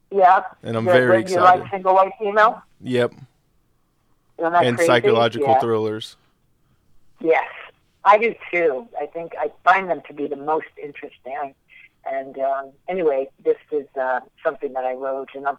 Yeah. 0.10 0.44
and 0.64 0.78
I'm 0.78 0.86
You- 0.86 0.92
very 0.94 1.18
you 1.18 1.22
excited. 1.24 1.62
like 1.62 1.70
single 1.72 1.94
white 1.94 2.14
female? 2.18 2.62
Yep. 2.82 3.14
And 4.40 4.78
crazy? 4.78 4.86
psychological 4.88 5.48
yeah. 5.50 5.60
thrillers. 5.60 6.18
Yes, 7.22 7.48
I 8.04 8.18
do 8.18 8.34
too. 8.52 8.88
I 9.00 9.06
think 9.06 9.34
I 9.38 9.52
find 9.64 9.90
them 9.90 10.02
to 10.08 10.14
be 10.14 10.28
the 10.28 10.36
most 10.36 10.68
interesting. 10.82 11.54
And 12.06 12.38
um, 12.40 12.72
anyway, 12.88 13.30
this 13.44 13.58
is 13.72 13.88
uh, 14.00 14.20
something 14.44 14.74
that 14.74 14.86
I 14.86 14.94
wrote, 14.94 15.30
and 15.36 15.46
um, 15.48 15.58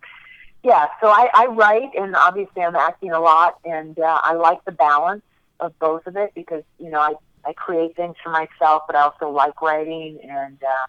yeah. 0.62 0.86
So 1.00 1.08
I, 1.08 1.28
I 1.34 1.46
write, 1.46 1.90
and 1.98 2.14
obviously 2.14 2.62
I'm 2.62 2.76
acting 2.76 3.12
a 3.12 3.20
lot, 3.20 3.58
and 3.64 3.98
uh, 3.98 4.20
I 4.22 4.34
like 4.34 4.64
the 4.64 4.72
balance 4.72 5.22
of 5.60 5.78
both 5.78 6.06
of 6.06 6.16
it 6.16 6.32
because 6.34 6.62
you 6.78 6.90
know 6.90 7.00
I 7.00 7.14
I 7.44 7.52
create 7.52 7.94
things 7.96 8.16
for 8.22 8.30
myself, 8.30 8.82
but 8.86 8.96
I 8.96 9.02
also 9.02 9.30
like 9.30 9.60
writing, 9.62 10.18
and 10.22 10.62
uh, 10.62 10.86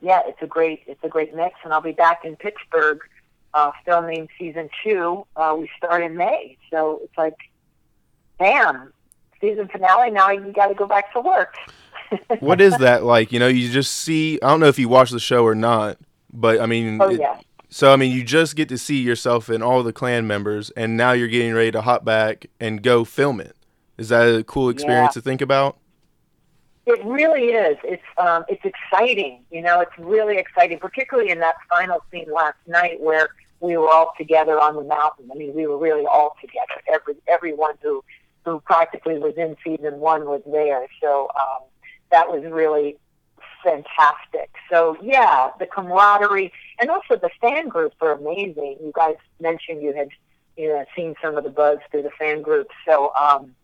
yeah, 0.00 0.20
it's 0.26 0.42
a 0.42 0.46
great 0.46 0.82
it's 0.86 1.02
a 1.04 1.08
great 1.08 1.34
mix. 1.34 1.54
And 1.64 1.72
I'll 1.72 1.80
be 1.80 1.92
back 1.92 2.24
in 2.24 2.36
Pittsburgh 2.36 3.00
uh, 3.54 3.72
filming 3.84 4.28
season 4.38 4.68
two. 4.82 5.26
Uh, 5.36 5.56
we 5.58 5.70
start 5.76 6.02
in 6.02 6.16
May, 6.16 6.56
so 6.70 7.00
it's 7.04 7.16
like, 7.16 7.36
bam, 8.38 8.92
season 9.40 9.68
finale. 9.68 10.10
Now 10.10 10.30
you 10.30 10.52
got 10.52 10.66
to 10.68 10.74
go 10.74 10.86
back 10.86 11.12
to 11.12 11.20
work. 11.20 11.54
What 12.40 12.60
is 12.60 12.76
that 12.78 13.04
like? 13.04 13.30
You 13.30 13.38
know, 13.38 13.46
you 13.46 13.70
just 13.70 13.92
see. 13.92 14.40
I 14.42 14.48
don't 14.48 14.58
know 14.58 14.66
if 14.66 14.80
you 14.80 14.88
watch 14.88 15.10
the 15.10 15.20
show 15.20 15.44
or 15.44 15.54
not, 15.54 15.96
but 16.32 16.60
I 16.60 16.66
mean, 16.66 17.00
Oh 17.00 17.08
it- 17.08 17.20
yeah, 17.20 17.38
so 17.68 17.92
I 17.92 17.96
mean, 17.96 18.10
you 18.10 18.24
just 18.24 18.56
get 18.56 18.68
to 18.70 18.78
see 18.78 19.00
yourself 19.00 19.48
and 19.48 19.62
all 19.62 19.84
the 19.84 19.92
clan 19.92 20.26
members, 20.26 20.70
and 20.70 20.96
now 20.96 21.12
you're 21.12 21.28
getting 21.28 21.54
ready 21.54 21.70
to 21.70 21.80
hop 21.82 22.04
back 22.04 22.46
and 22.58 22.82
go 22.82 23.04
film 23.04 23.40
it. 23.40 23.54
Is 24.00 24.08
that 24.08 24.22
a 24.22 24.42
cool 24.42 24.70
experience 24.70 25.14
to 25.14 25.20
think 25.20 25.40
about? 25.42 25.76
it 26.86 27.04
really 27.04 27.46
is. 27.50 27.76
It's 27.84 28.02
um, 28.18 28.44
it's 28.48 28.64
exciting. 28.64 29.44
You 29.50 29.62
know, 29.62 29.80
it's 29.80 29.96
really 29.98 30.38
exciting, 30.38 30.78
particularly 30.78 31.30
in 31.30 31.38
that 31.40 31.56
final 31.68 32.02
scene 32.10 32.30
last 32.32 32.56
night 32.66 33.00
where 33.00 33.28
we 33.60 33.76
were 33.76 33.88
all 33.88 34.12
together 34.16 34.58
on 34.58 34.74
the 34.76 34.82
mountain. 34.82 35.28
I 35.32 35.36
mean, 35.36 35.54
we 35.54 35.66
were 35.66 35.78
really 35.78 36.06
all 36.06 36.36
together. 36.40 36.80
Every 36.92 37.16
everyone 37.28 37.74
who 37.82 38.02
who 38.44 38.60
practically 38.60 39.18
was 39.18 39.34
in 39.36 39.56
season 39.62 40.00
one 40.00 40.24
was 40.24 40.42
there. 40.50 40.86
So 41.00 41.28
um, 41.38 41.66
that 42.10 42.28
was 42.28 42.42
really 42.44 42.96
fantastic. 43.62 44.50
So 44.70 44.96
yeah, 45.02 45.50
the 45.58 45.66
camaraderie 45.66 46.52
and 46.80 46.90
also 46.90 47.16
the 47.16 47.30
fan 47.40 47.68
groups 47.68 47.96
are 48.00 48.12
amazing. 48.12 48.78
You 48.80 48.92
guys 48.94 49.16
mentioned 49.40 49.82
you 49.82 49.92
had 49.92 50.08
you 50.56 50.68
know 50.68 50.84
seen 50.96 51.14
some 51.22 51.36
of 51.36 51.44
the 51.44 51.50
buzz 51.50 51.78
through 51.90 52.02
the 52.02 52.10
fan 52.18 52.42
groups. 52.42 52.74
So 52.86 53.12
um, 53.14 53.54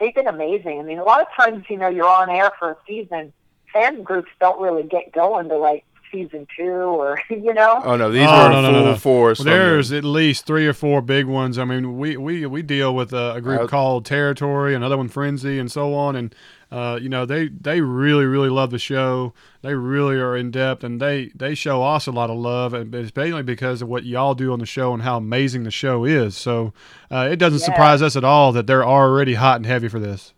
they've 0.00 0.14
been 0.14 0.26
amazing. 0.28 0.80
I 0.80 0.82
mean, 0.82 0.98
a 0.98 1.04
lot 1.04 1.20
of 1.20 1.26
times 1.36 1.64
you 1.68 1.76
know 1.76 1.88
you're 1.88 2.08
on 2.08 2.30
air 2.30 2.52
for 2.58 2.70
a 2.72 2.76
season, 2.86 3.32
fan 3.72 4.02
groups 4.02 4.30
don't 4.40 4.60
really 4.60 4.82
get 4.84 5.12
going 5.12 5.48
to 5.48 5.56
like 5.56 5.84
season 6.10 6.46
two 6.56 6.64
or 6.64 7.20
you 7.30 7.52
know. 7.52 7.80
Oh 7.84 7.96
no, 7.96 8.10
these 8.10 8.26
Oh, 8.28 8.44
were 8.44 8.50
no, 8.50 8.60
no, 8.62 8.68
full 8.72 8.80
no, 8.84 8.90
no. 8.92 8.96
force. 8.96 9.38
Well, 9.40 9.44
there's 9.46 9.92
at 9.92 10.04
least 10.04 10.46
three 10.46 10.66
or 10.66 10.72
four 10.72 11.02
big 11.02 11.26
ones. 11.26 11.58
I 11.58 11.64
mean, 11.64 11.98
we 11.98 12.16
we, 12.16 12.46
we 12.46 12.62
deal 12.62 12.94
with 12.94 13.12
a, 13.12 13.34
a 13.34 13.40
group 13.40 13.60
Uh, 13.62 13.66
called 13.66 14.04
Territory, 14.06 14.74
another 14.74 14.96
one 14.96 15.08
Frenzy, 15.08 15.58
and 15.58 15.70
so 15.70 15.94
on. 15.94 16.16
And 16.16 16.34
uh, 16.70 16.98
you 17.00 17.08
know, 17.08 17.24
they 17.24 17.48
they 17.48 17.80
really 17.80 18.26
really 18.26 18.50
love 18.50 18.70
the 18.70 18.78
show. 18.78 19.32
They 19.62 19.74
really 19.74 20.16
are 20.16 20.36
in 20.36 20.50
depth, 20.50 20.84
and 20.84 21.00
they 21.00 21.30
they 21.34 21.54
show 21.54 21.82
us 21.82 22.06
a 22.06 22.12
lot 22.12 22.28
of 22.30 22.36
love, 22.36 22.74
and 22.74 22.94
it's 22.94 23.14
mainly 23.16 23.42
because 23.42 23.80
of 23.82 23.88
what 23.88 24.04
y'all 24.04 24.34
do 24.34 24.52
on 24.52 24.58
the 24.58 24.66
show 24.66 24.92
and 24.92 25.02
how 25.02 25.16
amazing 25.16 25.64
the 25.64 25.70
show 25.70 26.04
is. 26.04 26.36
So 26.36 26.72
uh, 27.10 27.28
it 27.30 27.36
doesn't 27.36 27.60
Yeah. 27.60 27.64
surprise 27.66 28.02
us 28.02 28.16
at 28.16 28.24
all 28.24 28.52
that 28.52 28.66
they're 28.66 28.84
already 28.84 29.34
hot 29.34 29.56
and 29.56 29.66
heavy 29.66 29.88
for 29.88 29.98
this. 29.98 30.34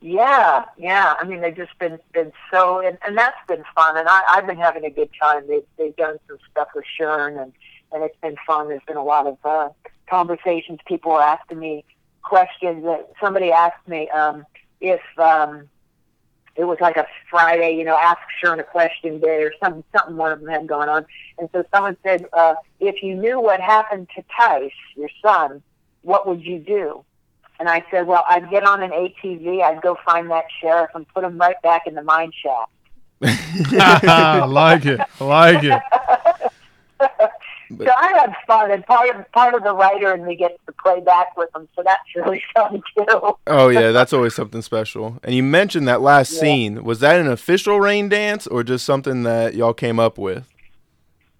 Yeah, 0.00 0.64
yeah. 0.76 1.14
I 1.20 1.24
mean, 1.24 1.40
they've 1.40 1.56
just 1.56 1.78
been 1.78 1.98
been 2.12 2.32
so, 2.50 2.80
and, 2.80 2.98
and 3.06 3.16
that's 3.16 3.36
been 3.46 3.62
fun. 3.74 3.96
And 3.96 4.08
I, 4.08 4.22
I've 4.28 4.46
been 4.46 4.58
having 4.58 4.84
a 4.84 4.90
good 4.90 5.10
time. 5.20 5.46
They've 5.46 5.64
they've 5.78 5.94
done 5.96 6.18
some 6.26 6.38
stuff 6.50 6.68
with 6.74 6.84
Shern, 6.98 7.40
and 7.40 7.52
and 7.92 8.02
it's 8.02 8.16
been 8.20 8.36
fun. 8.46 8.68
There's 8.68 8.82
been 8.86 8.96
a 8.96 9.04
lot 9.04 9.26
of 9.26 9.38
uh, 9.44 9.68
conversations. 10.10 10.80
People 10.86 11.12
are 11.12 11.22
asking 11.22 11.60
me 11.60 11.84
questions. 12.22 12.84
That 12.84 13.12
somebody 13.20 13.52
asked 13.52 13.86
me 13.86 14.08
um, 14.10 14.44
if 14.82 15.00
um, 15.18 15.68
it 16.56 16.64
was 16.64 16.78
like 16.80 16.96
a 16.96 17.06
Friday, 17.30 17.76
you 17.76 17.84
know, 17.84 17.96
ask 17.96 18.18
Shern 18.42 18.58
a 18.58 18.64
question 18.64 19.20
day 19.20 19.42
or 19.42 19.52
something. 19.62 19.84
Something 19.96 20.16
one 20.16 20.32
of 20.32 20.40
them 20.40 20.48
had 20.48 20.66
gone 20.66 20.88
on, 20.88 21.06
and 21.38 21.48
so 21.52 21.64
someone 21.72 21.96
said, 22.02 22.26
uh, 22.32 22.54
if 22.80 23.02
you 23.02 23.14
knew 23.14 23.40
what 23.40 23.60
happened 23.60 24.08
to 24.16 24.24
Tice, 24.36 24.70
your 24.96 25.08
son, 25.22 25.62
what 26.02 26.26
would 26.26 26.42
you 26.42 26.58
do? 26.58 27.04
And 27.58 27.68
I 27.68 27.84
said, 27.90 28.06
well, 28.06 28.24
I'd 28.28 28.50
get 28.50 28.64
on 28.64 28.82
an 28.82 28.90
ATV, 28.90 29.62
I'd 29.62 29.80
go 29.82 29.96
find 30.04 30.28
that 30.30 30.44
sheriff 30.60 30.90
and 30.94 31.06
put 31.08 31.22
him 31.22 31.38
right 31.38 31.60
back 31.62 31.86
in 31.86 31.94
the 31.94 32.02
mine 32.02 32.32
shaft. 32.42 32.72
I 33.22 34.44
like 34.44 34.84
it. 34.84 35.00
I 35.20 35.24
like 35.24 35.64
it. 35.64 35.80
so 37.78 37.90
I 37.96 38.08
had 38.18 38.34
fun, 38.46 38.70
and 38.70 38.84
part 38.86 39.14
of 39.14 39.30
part 39.32 39.54
of 39.54 39.62
the 39.64 39.74
writer 39.74 40.12
and 40.12 40.24
me 40.24 40.36
gets 40.36 40.58
to 40.66 40.72
play 40.72 41.00
back 41.00 41.36
with 41.36 41.50
them, 41.52 41.68
so 41.76 41.82
that's 41.84 42.02
really 42.16 42.42
fun 42.54 42.82
too. 42.96 43.36
oh 43.46 43.68
yeah, 43.68 43.90
that's 43.92 44.12
always 44.12 44.34
something 44.34 44.62
special. 44.62 45.18
And 45.22 45.34
you 45.34 45.42
mentioned 45.42 45.86
that 45.88 46.00
last 46.00 46.32
Yeah. 46.32 46.40
scene. 46.40 46.84
Was 46.84 47.00
that 47.00 47.20
an 47.20 47.26
official 47.28 47.80
rain 47.80 48.08
dance 48.08 48.46
or 48.46 48.62
just 48.62 48.84
something 48.84 49.22
that 49.24 49.54
y'all 49.54 49.74
came 49.74 49.98
up 50.00 50.18
with? 50.18 50.46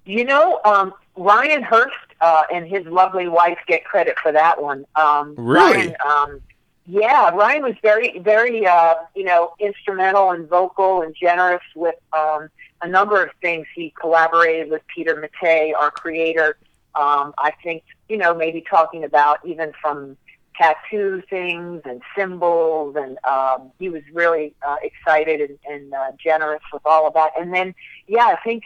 You 0.05 0.25
know, 0.25 0.61
um, 0.65 0.93
Ryan 1.17 1.63
Hurst 1.63 1.95
uh, 2.21 2.43
and 2.53 2.67
his 2.67 2.85
lovely 2.87 3.29
wife 3.29 3.59
get 3.69 3.85
credit 3.85 4.17
for 4.23 4.33
that 4.33 4.61
one. 4.61 4.85
Um, 4.97 5.35
Really? 5.37 5.77
Ryan, 5.89 5.97
um, 6.07 6.41
yeah, 6.87 7.31
Ryan 7.31 7.63
was 7.63 7.75
very, 7.83 8.19
very, 8.19 8.67
uh, 8.67 8.95
you 9.15 9.23
know, 9.25 9.53
instrumental 9.61 10.33
and 10.33 10.49
vocal 10.49 11.03
and 11.03 11.15
generous 11.15 11.63
with 11.77 11.95
um, 12.13 12.49
a 12.83 12.89
number 12.89 13.23
of 13.23 13.31
things. 13.41 13.67
He 13.75 13.95
collaborated 13.99 14.71
with 14.71 14.83
Peter 14.95 15.17
Mattei, 15.17 15.73
our 15.73 15.91
creator. 15.91 16.57
Um, 16.95 17.33
I 17.39 17.53
think, 17.63 17.85
you 18.09 18.19
know, 18.19 18.35
maybe 18.35 18.63
talking 18.69 19.05
about 19.05 19.39
even 19.45 19.73
from 19.81 20.17
tattoo 20.57 21.23
things 21.31 21.81
and 21.85 22.03
symbols, 22.17 22.97
and 22.97 23.19
um, 23.25 23.73
he 23.79 23.89
was 23.89 24.03
really 24.13 24.55
uh, 24.67 24.77
excited 24.83 25.41
and, 25.41 25.59
and 25.69 25.95
uh, 25.95 26.13
generous 26.23 26.63
with 26.73 26.83
all 26.85 27.07
of 27.07 27.15
that. 27.15 27.33
And 27.39 27.55
then, 27.55 27.75
yeah, 28.07 28.27
I 28.27 28.37
think 28.45 28.65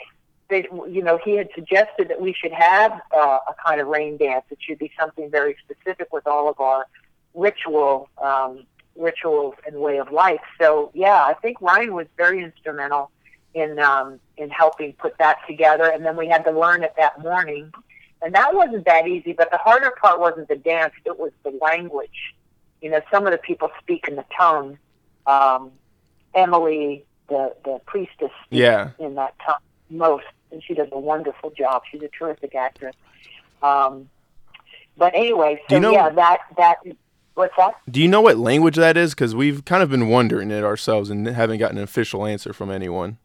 that 0.48 0.64
you 0.88 1.02
know 1.02 1.18
he 1.24 1.32
had 1.32 1.48
suggested 1.54 2.08
that 2.08 2.20
we 2.20 2.32
should 2.32 2.52
have 2.52 2.92
uh, 3.14 3.38
a 3.48 3.54
kind 3.64 3.80
of 3.80 3.88
rain 3.88 4.16
dance. 4.16 4.44
It 4.50 4.58
should 4.60 4.78
be 4.78 4.92
something 4.98 5.30
very 5.30 5.56
specific 5.64 6.12
with 6.12 6.26
all 6.26 6.48
of 6.48 6.60
our 6.60 6.86
ritual 7.34 8.08
um, 8.22 8.64
rituals 8.96 9.54
and 9.66 9.76
way 9.76 9.98
of 9.98 10.12
life. 10.12 10.40
So 10.60 10.90
yeah, 10.94 11.24
I 11.24 11.34
think 11.34 11.60
Ryan 11.60 11.94
was 11.94 12.06
very 12.16 12.42
instrumental 12.42 13.10
in 13.56 13.78
um, 13.80 14.20
in 14.36 14.50
helping 14.50 14.92
put 14.92 15.16
that 15.18 15.38
together. 15.48 15.84
And 15.90 16.04
then 16.04 16.16
we 16.16 16.28
had 16.28 16.44
to 16.44 16.50
learn 16.52 16.82
it 16.82 16.92
that 16.98 17.20
morning, 17.20 17.72
and 18.22 18.34
that 18.34 18.54
wasn't 18.54 18.84
that 18.84 19.08
easy. 19.08 19.32
But 19.32 19.50
the 19.50 19.56
harder 19.58 19.90
part 20.00 20.20
wasn't 20.20 20.48
the 20.48 20.56
dance; 20.56 20.92
it 21.04 21.18
was 21.18 21.32
the 21.42 21.58
language. 21.62 22.34
You 22.82 22.90
know, 22.90 23.00
some 23.10 23.26
of 23.26 23.32
the 23.32 23.38
people 23.38 23.70
speak 23.80 24.06
in 24.08 24.16
the 24.16 24.24
tongue. 24.36 24.78
Um, 25.26 25.72
Emily, 26.34 27.04
the 27.28 27.54
the 27.64 27.80
priestess, 27.86 28.30
speaks 28.44 28.60
Yeah. 28.60 28.90
in 28.98 29.14
that 29.14 29.34
tongue 29.44 29.56
most, 29.90 30.26
and 30.52 30.62
she 30.62 30.74
does 30.74 30.88
a 30.92 30.98
wonderful 30.98 31.50
job. 31.50 31.82
She's 31.90 32.02
a 32.02 32.08
terrific 32.08 32.54
actress. 32.54 32.94
Um, 33.62 34.08
but 34.98 35.14
anyway, 35.14 35.62
so 35.68 35.76
you 35.76 35.80
know- 35.80 35.92
yeah, 35.92 36.10
that 36.10 36.40
that 36.58 36.76
what's 37.34 37.54
that? 37.56 37.74
Do 37.90 38.00
you 38.02 38.08
know 38.08 38.20
what 38.20 38.36
language 38.36 38.76
that 38.76 38.96
is? 38.98 39.14
Because 39.14 39.34
we've 39.34 39.64
kind 39.64 39.82
of 39.82 39.88
been 39.90 40.08
wondering 40.08 40.50
it 40.50 40.62
ourselves 40.62 41.08
and 41.10 41.26
haven't 41.26 41.58
gotten 41.58 41.78
an 41.78 41.84
official 41.84 42.26
answer 42.26 42.52
from 42.52 42.70
anyone. 42.70 43.16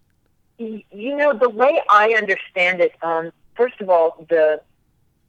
You 0.62 1.16
know, 1.16 1.34
the 1.34 1.50
way 1.50 1.82
I 1.90 2.14
understand 2.14 2.82
it, 2.82 2.94
um, 3.02 3.32
first 3.56 3.82
of 3.82 3.90
all, 3.90 4.26
the 4.30 4.62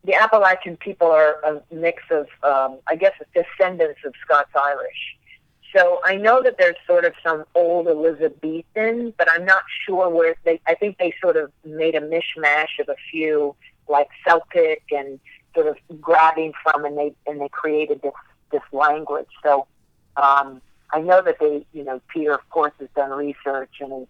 the 0.05 0.15
Appalachian 0.15 0.77
people 0.77 1.09
are 1.13 1.37
a 1.45 1.63
mix 1.73 2.03
of, 2.11 2.27
um, 2.43 2.79
I 2.89 2.97
guess, 2.97 3.13
descendants 3.35 4.01
of 4.05 4.15
Scots 4.25 4.51
Irish. 4.55 5.17
So 5.73 6.01
I 6.05 6.17
know 6.17 6.43
that 6.43 6.59
there's 6.59 6.77
sort 6.87 7.05
of 7.05 7.15
some 7.23 7.45
old 7.55 7.87
Elizabethan, 7.87 9.15
but 9.17 9.31
I'm 9.31 9.45
not 9.45 9.63
sure 9.87 10.09
where 10.11 10.35
they. 10.45 10.61
I 10.67 10.75
think 10.75 10.99
they 10.99 11.15
sort 11.23 11.37
of 11.37 11.51
made 11.65 11.95
a 11.95 12.01
mishmash 12.01 12.79
of 12.81 12.89
a 12.89 12.97
few, 13.11 13.55
like 13.89 14.09
Celtic 14.27 14.83
and 14.91 15.19
sort 15.55 15.69
of 15.69 15.77
grabbing 16.01 16.53
from, 16.63 16.85
and 16.85 16.99
they 16.99 17.15
and 17.27 17.41
they 17.41 17.49
created 17.49 18.03
this 18.03 18.13
this 18.51 18.63
language. 18.73 19.29
So 19.43 19.67
um, 20.17 20.61
I 20.91 21.01
know 21.01 21.23
that 21.23 21.39
they, 21.41 21.65
you 21.73 21.85
know, 21.85 22.03
Peter 22.09 22.35
of 22.35 22.47
course 22.51 22.73
has 22.79 22.89
done 22.95 23.11
research 23.11 23.77
and 23.81 24.07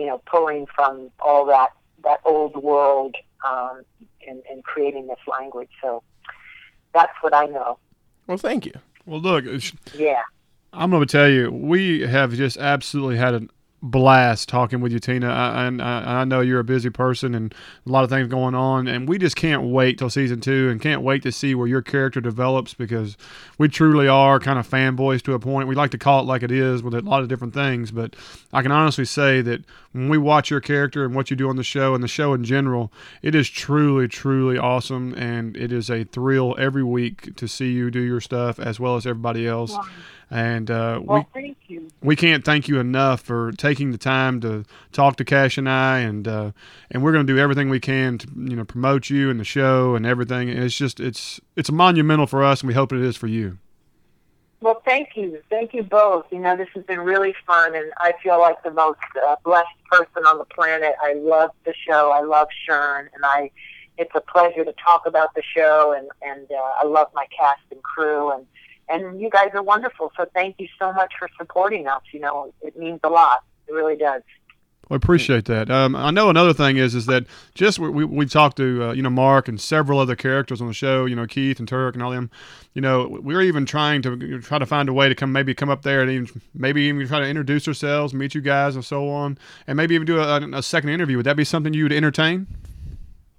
you 0.00 0.06
know, 0.06 0.22
pulling 0.26 0.66
from 0.74 1.10
all 1.20 1.44
that 1.46 1.70
that 2.02 2.20
old 2.24 2.56
world 2.56 3.14
um, 3.46 3.82
and, 4.26 4.42
and 4.50 4.64
creating 4.64 5.06
this 5.06 5.18
language. 5.26 5.68
So 5.82 6.02
that's 6.94 7.12
what 7.20 7.34
I 7.34 7.44
know. 7.44 7.78
Well, 8.26 8.38
thank 8.38 8.64
you. 8.64 8.72
Well, 9.04 9.20
look, 9.20 9.44
Yeah. 9.94 10.22
I'm 10.72 10.90
going 10.90 11.04
to 11.04 11.10
tell 11.10 11.28
you, 11.28 11.50
we 11.50 12.00
have 12.06 12.32
just 12.32 12.56
absolutely 12.56 13.16
had 13.18 13.34
a 13.34 13.42
blast 13.82 14.48
talking 14.48 14.80
with 14.80 14.92
you, 14.92 14.98
Tina. 14.98 15.28
I, 15.28 15.64
and 15.64 15.80
I, 15.80 16.20
I 16.20 16.24
know 16.24 16.40
you're 16.40 16.60
a 16.60 16.64
busy 16.64 16.90
person 16.90 17.34
and 17.34 17.54
a 17.86 17.90
lot 17.90 18.04
of 18.04 18.10
things 18.10 18.28
going 18.28 18.54
on, 18.54 18.86
and 18.86 19.08
we 19.08 19.18
just 19.18 19.36
can't 19.36 19.62
wait 19.62 19.98
till 19.98 20.10
season 20.10 20.40
two 20.40 20.68
and 20.70 20.80
can't 20.80 21.02
wait 21.02 21.22
to 21.22 21.32
see 21.32 21.54
where 21.54 21.66
your 21.66 21.82
character 21.82 22.20
develops 22.20 22.74
because 22.74 23.16
we 23.58 23.68
truly 23.68 24.08
are 24.08 24.38
kind 24.38 24.58
of 24.58 24.68
fanboys 24.68 25.22
to 25.22 25.34
a 25.34 25.38
point. 25.38 25.68
We 25.68 25.74
like 25.74 25.90
to 25.92 25.98
call 25.98 26.20
it 26.20 26.26
like 26.26 26.42
it 26.42 26.52
is 26.52 26.82
with 26.82 26.94
a 26.94 27.00
lot 27.00 27.22
of 27.22 27.28
different 27.28 27.54
things, 27.54 27.90
but 27.90 28.16
I 28.52 28.62
can 28.62 28.72
honestly 28.72 29.04
say 29.04 29.40
that 29.42 29.64
when 29.92 30.08
we 30.08 30.18
watch 30.18 30.50
your 30.50 30.60
character 30.60 31.04
and 31.04 31.14
what 31.14 31.30
you 31.30 31.36
do 31.36 31.48
on 31.48 31.56
the 31.56 31.64
show 31.64 31.94
and 31.94 32.02
the 32.02 32.08
show 32.08 32.34
in 32.34 32.44
general, 32.44 32.92
it 33.22 33.34
is 33.34 33.48
truly, 33.48 34.08
truly 34.08 34.58
awesome, 34.58 35.14
and 35.14 35.56
it 35.56 35.72
is 35.72 35.90
a 35.90 36.04
thrill 36.04 36.54
every 36.58 36.84
week 36.84 37.34
to 37.36 37.48
see 37.48 37.72
you 37.72 37.90
do 37.90 38.00
your 38.00 38.20
stuff 38.20 38.60
as 38.60 38.78
well 38.78 38.96
as 38.96 39.06
everybody 39.06 39.46
else. 39.46 39.76
And 40.30 40.70
uh, 40.70 40.98
we 41.00 41.06
Well, 41.06 41.26
thank 41.34 41.56
you. 41.66 41.88
we 42.00 42.14
can't 42.14 42.44
thank 42.44 42.68
you 42.68 42.78
enough 42.78 43.20
for 43.20 43.50
taking 43.52 43.90
the 43.90 43.98
time 43.98 44.40
to 44.42 44.64
talk 44.92 45.16
to 45.16 45.24
Cash 45.24 45.58
and 45.58 45.68
I, 45.68 45.98
and 45.98 46.28
uh, 46.28 46.52
and 46.90 47.02
we're 47.02 47.12
going 47.12 47.26
to 47.26 47.32
do 47.32 47.38
everything 47.38 47.68
we 47.68 47.80
can 47.80 48.18
to 48.18 48.28
you 48.36 48.54
know 48.54 48.64
promote 48.64 49.10
you 49.10 49.28
and 49.28 49.40
the 49.40 49.44
show 49.44 49.96
and 49.96 50.06
everything. 50.06 50.48
It's 50.48 50.76
just 50.76 51.00
it's 51.00 51.40
it's 51.56 51.72
monumental 51.72 52.28
for 52.28 52.44
us, 52.44 52.60
and 52.60 52.68
we 52.68 52.74
hope 52.74 52.92
it 52.92 53.00
is 53.00 53.16
for 53.16 53.26
you. 53.26 53.58
Well, 54.60 54.82
thank 54.84 55.16
you. 55.16 55.40
Thank 55.48 55.72
you 55.72 55.82
both. 55.82 56.26
You 56.30 56.38
know, 56.38 56.54
this 56.56 56.68
has 56.74 56.84
been 56.84 57.00
really 57.00 57.34
fun, 57.46 57.74
and 57.74 57.90
I 57.96 58.12
feel 58.22 58.38
like 58.38 58.62
the 58.62 58.70
most 58.70 59.00
uh, 59.26 59.36
blessed 59.42 59.68
person 59.90 60.24
on 60.26 60.38
the 60.38 60.44
planet. 60.44 60.94
I 61.02 61.14
love 61.14 61.50
the 61.64 61.74
show. 61.88 62.12
I 62.12 62.20
love 62.20 62.48
Shern, 62.68 63.08
and 63.14 63.24
I. 63.24 63.50
It's 63.98 64.14
a 64.14 64.20
pleasure 64.20 64.64
to 64.64 64.72
talk 64.82 65.06
about 65.06 65.34
the 65.34 65.42
show, 65.42 65.92
and 65.96 66.08
and 66.22 66.46
uh, 66.52 66.70
I 66.80 66.86
love 66.86 67.08
my 67.14 67.26
cast 67.36 67.62
and 67.70 67.82
crew, 67.82 68.30
and 68.32 68.46
and 68.90 69.20
you 69.20 69.30
guys 69.30 69.50
are 69.54 69.62
wonderful. 69.62 70.12
So 70.16 70.26
thank 70.34 70.56
you 70.58 70.68
so 70.78 70.92
much 70.92 71.12
for 71.18 71.28
supporting 71.38 71.86
us. 71.86 72.02
You 72.12 72.20
know, 72.20 72.52
it 72.62 72.76
means 72.76 73.00
a 73.04 73.08
lot. 73.08 73.44
It 73.68 73.72
really 73.72 73.96
does. 73.96 74.22
I 74.90 74.96
appreciate 74.96 75.44
that. 75.44 75.70
Um, 75.70 75.94
I 75.94 76.10
know 76.10 76.30
another 76.30 76.52
thing 76.52 76.76
is 76.76 76.96
is 76.96 77.06
that 77.06 77.24
just 77.54 77.78
we 77.78 77.88
we, 77.88 78.04
we 78.04 78.26
talked 78.26 78.56
to 78.56 78.88
uh, 78.88 78.92
you 78.92 79.02
know 79.02 79.10
Mark 79.10 79.46
and 79.46 79.60
several 79.60 80.00
other 80.00 80.16
characters 80.16 80.60
on 80.60 80.66
the 80.66 80.74
show. 80.74 81.04
You 81.04 81.14
know 81.14 81.26
Keith 81.28 81.60
and 81.60 81.68
Turk 81.68 81.94
and 81.94 82.02
all 82.02 82.10
them. 82.10 82.28
You 82.74 82.82
know 82.82 83.06
we're 83.22 83.42
even 83.42 83.66
trying 83.66 84.02
to 84.02 84.16
you 84.16 84.26
know, 84.26 84.40
try 84.40 84.58
to 84.58 84.66
find 84.66 84.88
a 84.88 84.92
way 84.92 85.08
to 85.08 85.14
come 85.14 85.30
maybe 85.30 85.54
come 85.54 85.70
up 85.70 85.82
there 85.82 86.02
and 86.02 86.10
even 86.10 86.42
maybe 86.54 86.82
even 86.82 87.06
try 87.06 87.20
to 87.20 87.28
introduce 87.28 87.68
ourselves, 87.68 88.12
meet 88.12 88.34
you 88.34 88.40
guys, 88.40 88.74
and 88.74 88.84
so 88.84 89.08
on, 89.08 89.38
and 89.68 89.76
maybe 89.76 89.94
even 89.94 90.06
do 90.06 90.18
a, 90.18 90.40
a 90.58 90.62
second 90.62 90.90
interview. 90.90 91.18
Would 91.18 91.26
that 91.26 91.36
be 91.36 91.44
something 91.44 91.72
you 91.72 91.84
would 91.84 91.92
entertain? 91.92 92.48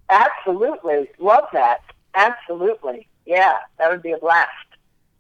Absolutely, 0.10 1.10
love 1.20 1.46
that. 1.52 1.82
Absolutely, 2.16 3.08
yeah, 3.26 3.58
that 3.78 3.92
would 3.92 4.02
be 4.02 4.14
a 4.14 4.18
blast. 4.18 4.50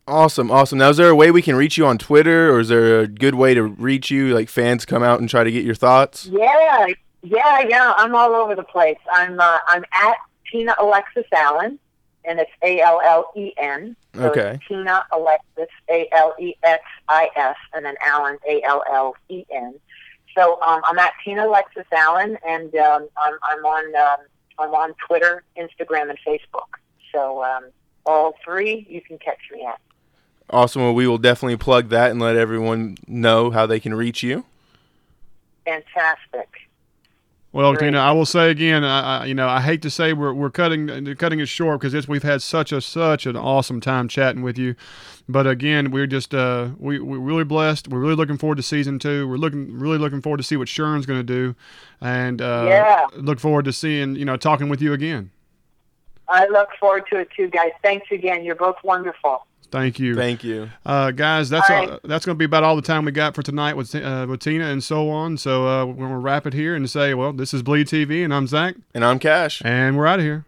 Awesome, 0.07 0.49
awesome. 0.51 0.79
Now, 0.79 0.89
is 0.89 0.97
there 0.97 1.09
a 1.09 1.15
way 1.15 1.31
we 1.31 1.41
can 1.41 1.55
reach 1.55 1.77
you 1.77 1.85
on 1.85 1.97
Twitter, 1.97 2.51
or 2.51 2.59
is 2.59 2.69
there 2.69 3.01
a 3.01 3.07
good 3.07 3.35
way 3.35 3.53
to 3.53 3.63
reach 3.63 4.09
you? 4.11 4.33
Like 4.33 4.49
fans 4.49 4.85
come 4.85 5.03
out 5.03 5.19
and 5.19 5.29
try 5.29 5.43
to 5.43 5.51
get 5.51 5.63
your 5.63 5.75
thoughts. 5.75 6.25
Yeah, 6.25 6.87
yeah, 7.21 7.59
yeah. 7.67 7.93
I'm 7.95 8.15
all 8.15 8.33
over 8.33 8.55
the 8.55 8.63
place. 8.63 8.97
I'm 9.11 9.39
uh, 9.39 9.59
I'm 9.67 9.85
at 9.93 10.17
Tina 10.51 10.75
Alexis 10.79 11.25
Allen, 11.33 11.79
and 12.25 12.39
it's 12.39 12.51
A 12.63 12.81
L 12.81 12.99
L 13.03 13.31
E 13.35 13.53
N. 13.57 13.95
So 14.15 14.23
Okay. 14.31 14.59
Tina 14.67 15.05
Alexis 15.13 15.69
A 15.89 16.09
L 16.11 16.35
E 16.39 16.55
X 16.63 16.83
I 17.07 17.29
S, 17.35 17.55
and 17.73 17.85
then 17.85 17.95
Allen 18.05 18.37
A 18.49 18.61
L 18.63 18.83
L 18.91 19.15
E 19.29 19.45
N. 19.53 19.75
So 20.35 20.59
um, 20.61 20.81
I'm 20.85 20.97
at 20.97 21.13
Tina 21.23 21.45
Alexis 21.47 21.85
Allen, 21.93 22.37
and 22.45 22.73
um, 22.75 23.07
I'm 23.17 23.35
I'm 23.43 23.65
on 23.65 23.95
um, 23.95 24.25
I'm 24.57 24.73
on 24.73 24.93
Twitter, 25.07 25.43
Instagram, 25.57 26.09
and 26.09 26.17
Facebook. 26.27 26.67
So 27.13 27.43
um, 27.43 27.65
all 28.05 28.33
three 28.43 28.85
you 28.89 28.99
can 29.01 29.17
catch 29.19 29.39
me 29.51 29.63
at. 29.65 29.79
Awesome. 30.51 30.81
Well, 30.81 30.93
we 30.93 31.07
will 31.07 31.17
definitely 31.17 31.57
plug 31.57 31.89
that 31.89 32.11
and 32.11 32.19
let 32.19 32.35
everyone 32.35 32.97
know 33.07 33.51
how 33.51 33.65
they 33.65 33.79
can 33.79 33.93
reach 33.93 34.21
you. 34.21 34.45
Fantastic. 35.65 36.47
Well, 37.53 37.73
Great. 37.73 37.87
Tina, 37.87 37.99
I 37.99 38.11
will 38.11 38.25
say 38.25 38.49
again, 38.49 38.83
I, 38.85 39.23
I, 39.23 39.25
you 39.25 39.33
know, 39.33 39.47
I 39.47 39.59
hate 39.59 39.81
to 39.81 39.89
say 39.89 40.13
we're, 40.13 40.33
we're 40.33 40.49
cutting 40.49 40.87
cutting 41.15 41.39
it 41.41 41.47
short 41.47 41.81
because 41.81 41.93
it's, 41.93 42.07
we've 42.07 42.23
had 42.23 42.41
such 42.41 42.71
a 42.71 42.79
such 42.79 43.25
an 43.25 43.35
awesome 43.35 43.81
time 43.81 44.07
chatting 44.07 44.41
with 44.41 44.57
you, 44.57 44.75
but 45.27 45.45
again, 45.45 45.91
we're 45.91 46.07
just 46.07 46.33
uh, 46.33 46.69
we 46.79 46.99
we're 46.99 47.19
really 47.19 47.43
blessed. 47.43 47.89
We're 47.89 47.99
really 47.99 48.15
looking 48.15 48.37
forward 48.37 48.55
to 48.55 48.63
season 48.63 48.99
two. 48.99 49.27
We're 49.27 49.35
looking 49.35 49.77
really 49.77 49.97
looking 49.97 50.21
forward 50.21 50.37
to 50.37 50.43
see 50.43 50.55
what 50.55 50.69
Shern's 50.69 51.05
going 51.05 51.19
to 51.19 51.23
do, 51.25 51.53
and 51.99 52.41
uh, 52.41 52.65
Yeah. 52.69 53.07
look 53.15 53.41
forward 53.41 53.65
to 53.65 53.73
seeing 53.73 54.15
you 54.15 54.23
know 54.23 54.37
talking 54.37 54.69
with 54.69 54.81
you 54.81 54.93
again. 54.93 55.31
I 56.29 56.47
look 56.47 56.69
forward 56.79 57.03
to 57.11 57.17
it 57.17 57.29
too, 57.35 57.49
guys. 57.49 57.71
Thanks 57.83 58.07
again. 58.11 58.45
You're 58.45 58.55
both 58.55 58.77
wonderful. 58.81 59.45
Thank 59.71 59.99
you. 59.99 60.15
Thank 60.15 60.43
you. 60.43 60.69
Uh, 60.85 61.11
guys, 61.11 61.49
that's 61.49 61.69
All 61.69 61.75
all, 61.77 61.87
right. 61.87 61.99
that's 62.03 62.25
going 62.25 62.35
to 62.35 62.37
be 62.39 62.45
about 62.45 62.63
all 62.63 62.75
the 62.75 62.81
time 62.81 63.05
we 63.05 63.11
got 63.11 63.33
for 63.35 63.41
tonight 63.41 63.75
with 63.77 63.95
uh, 63.95 64.25
with 64.29 64.41
Tina 64.41 64.65
and 64.65 64.83
so 64.83 65.09
on. 65.09 65.37
So 65.37 65.67
uh, 65.67 65.85
we're 65.85 65.93
going 65.95 66.09
to 66.11 66.17
wrap 66.17 66.45
it 66.45 66.53
here 66.53 66.75
and 66.75 66.89
say, 66.89 67.13
well, 67.13 67.31
this 67.33 67.53
is 67.53 67.63
Bleed 67.63 67.87
TV, 67.87 68.23
and 68.23 68.33
I'm 68.33 68.47
Zach, 68.47 68.75
And 68.93 69.03
I'm 69.05 69.17
Cash. 69.17 69.61
and 69.63 69.97
we're 69.97 70.07
out 70.07 70.19
of 70.19 70.25
here. 70.25 70.45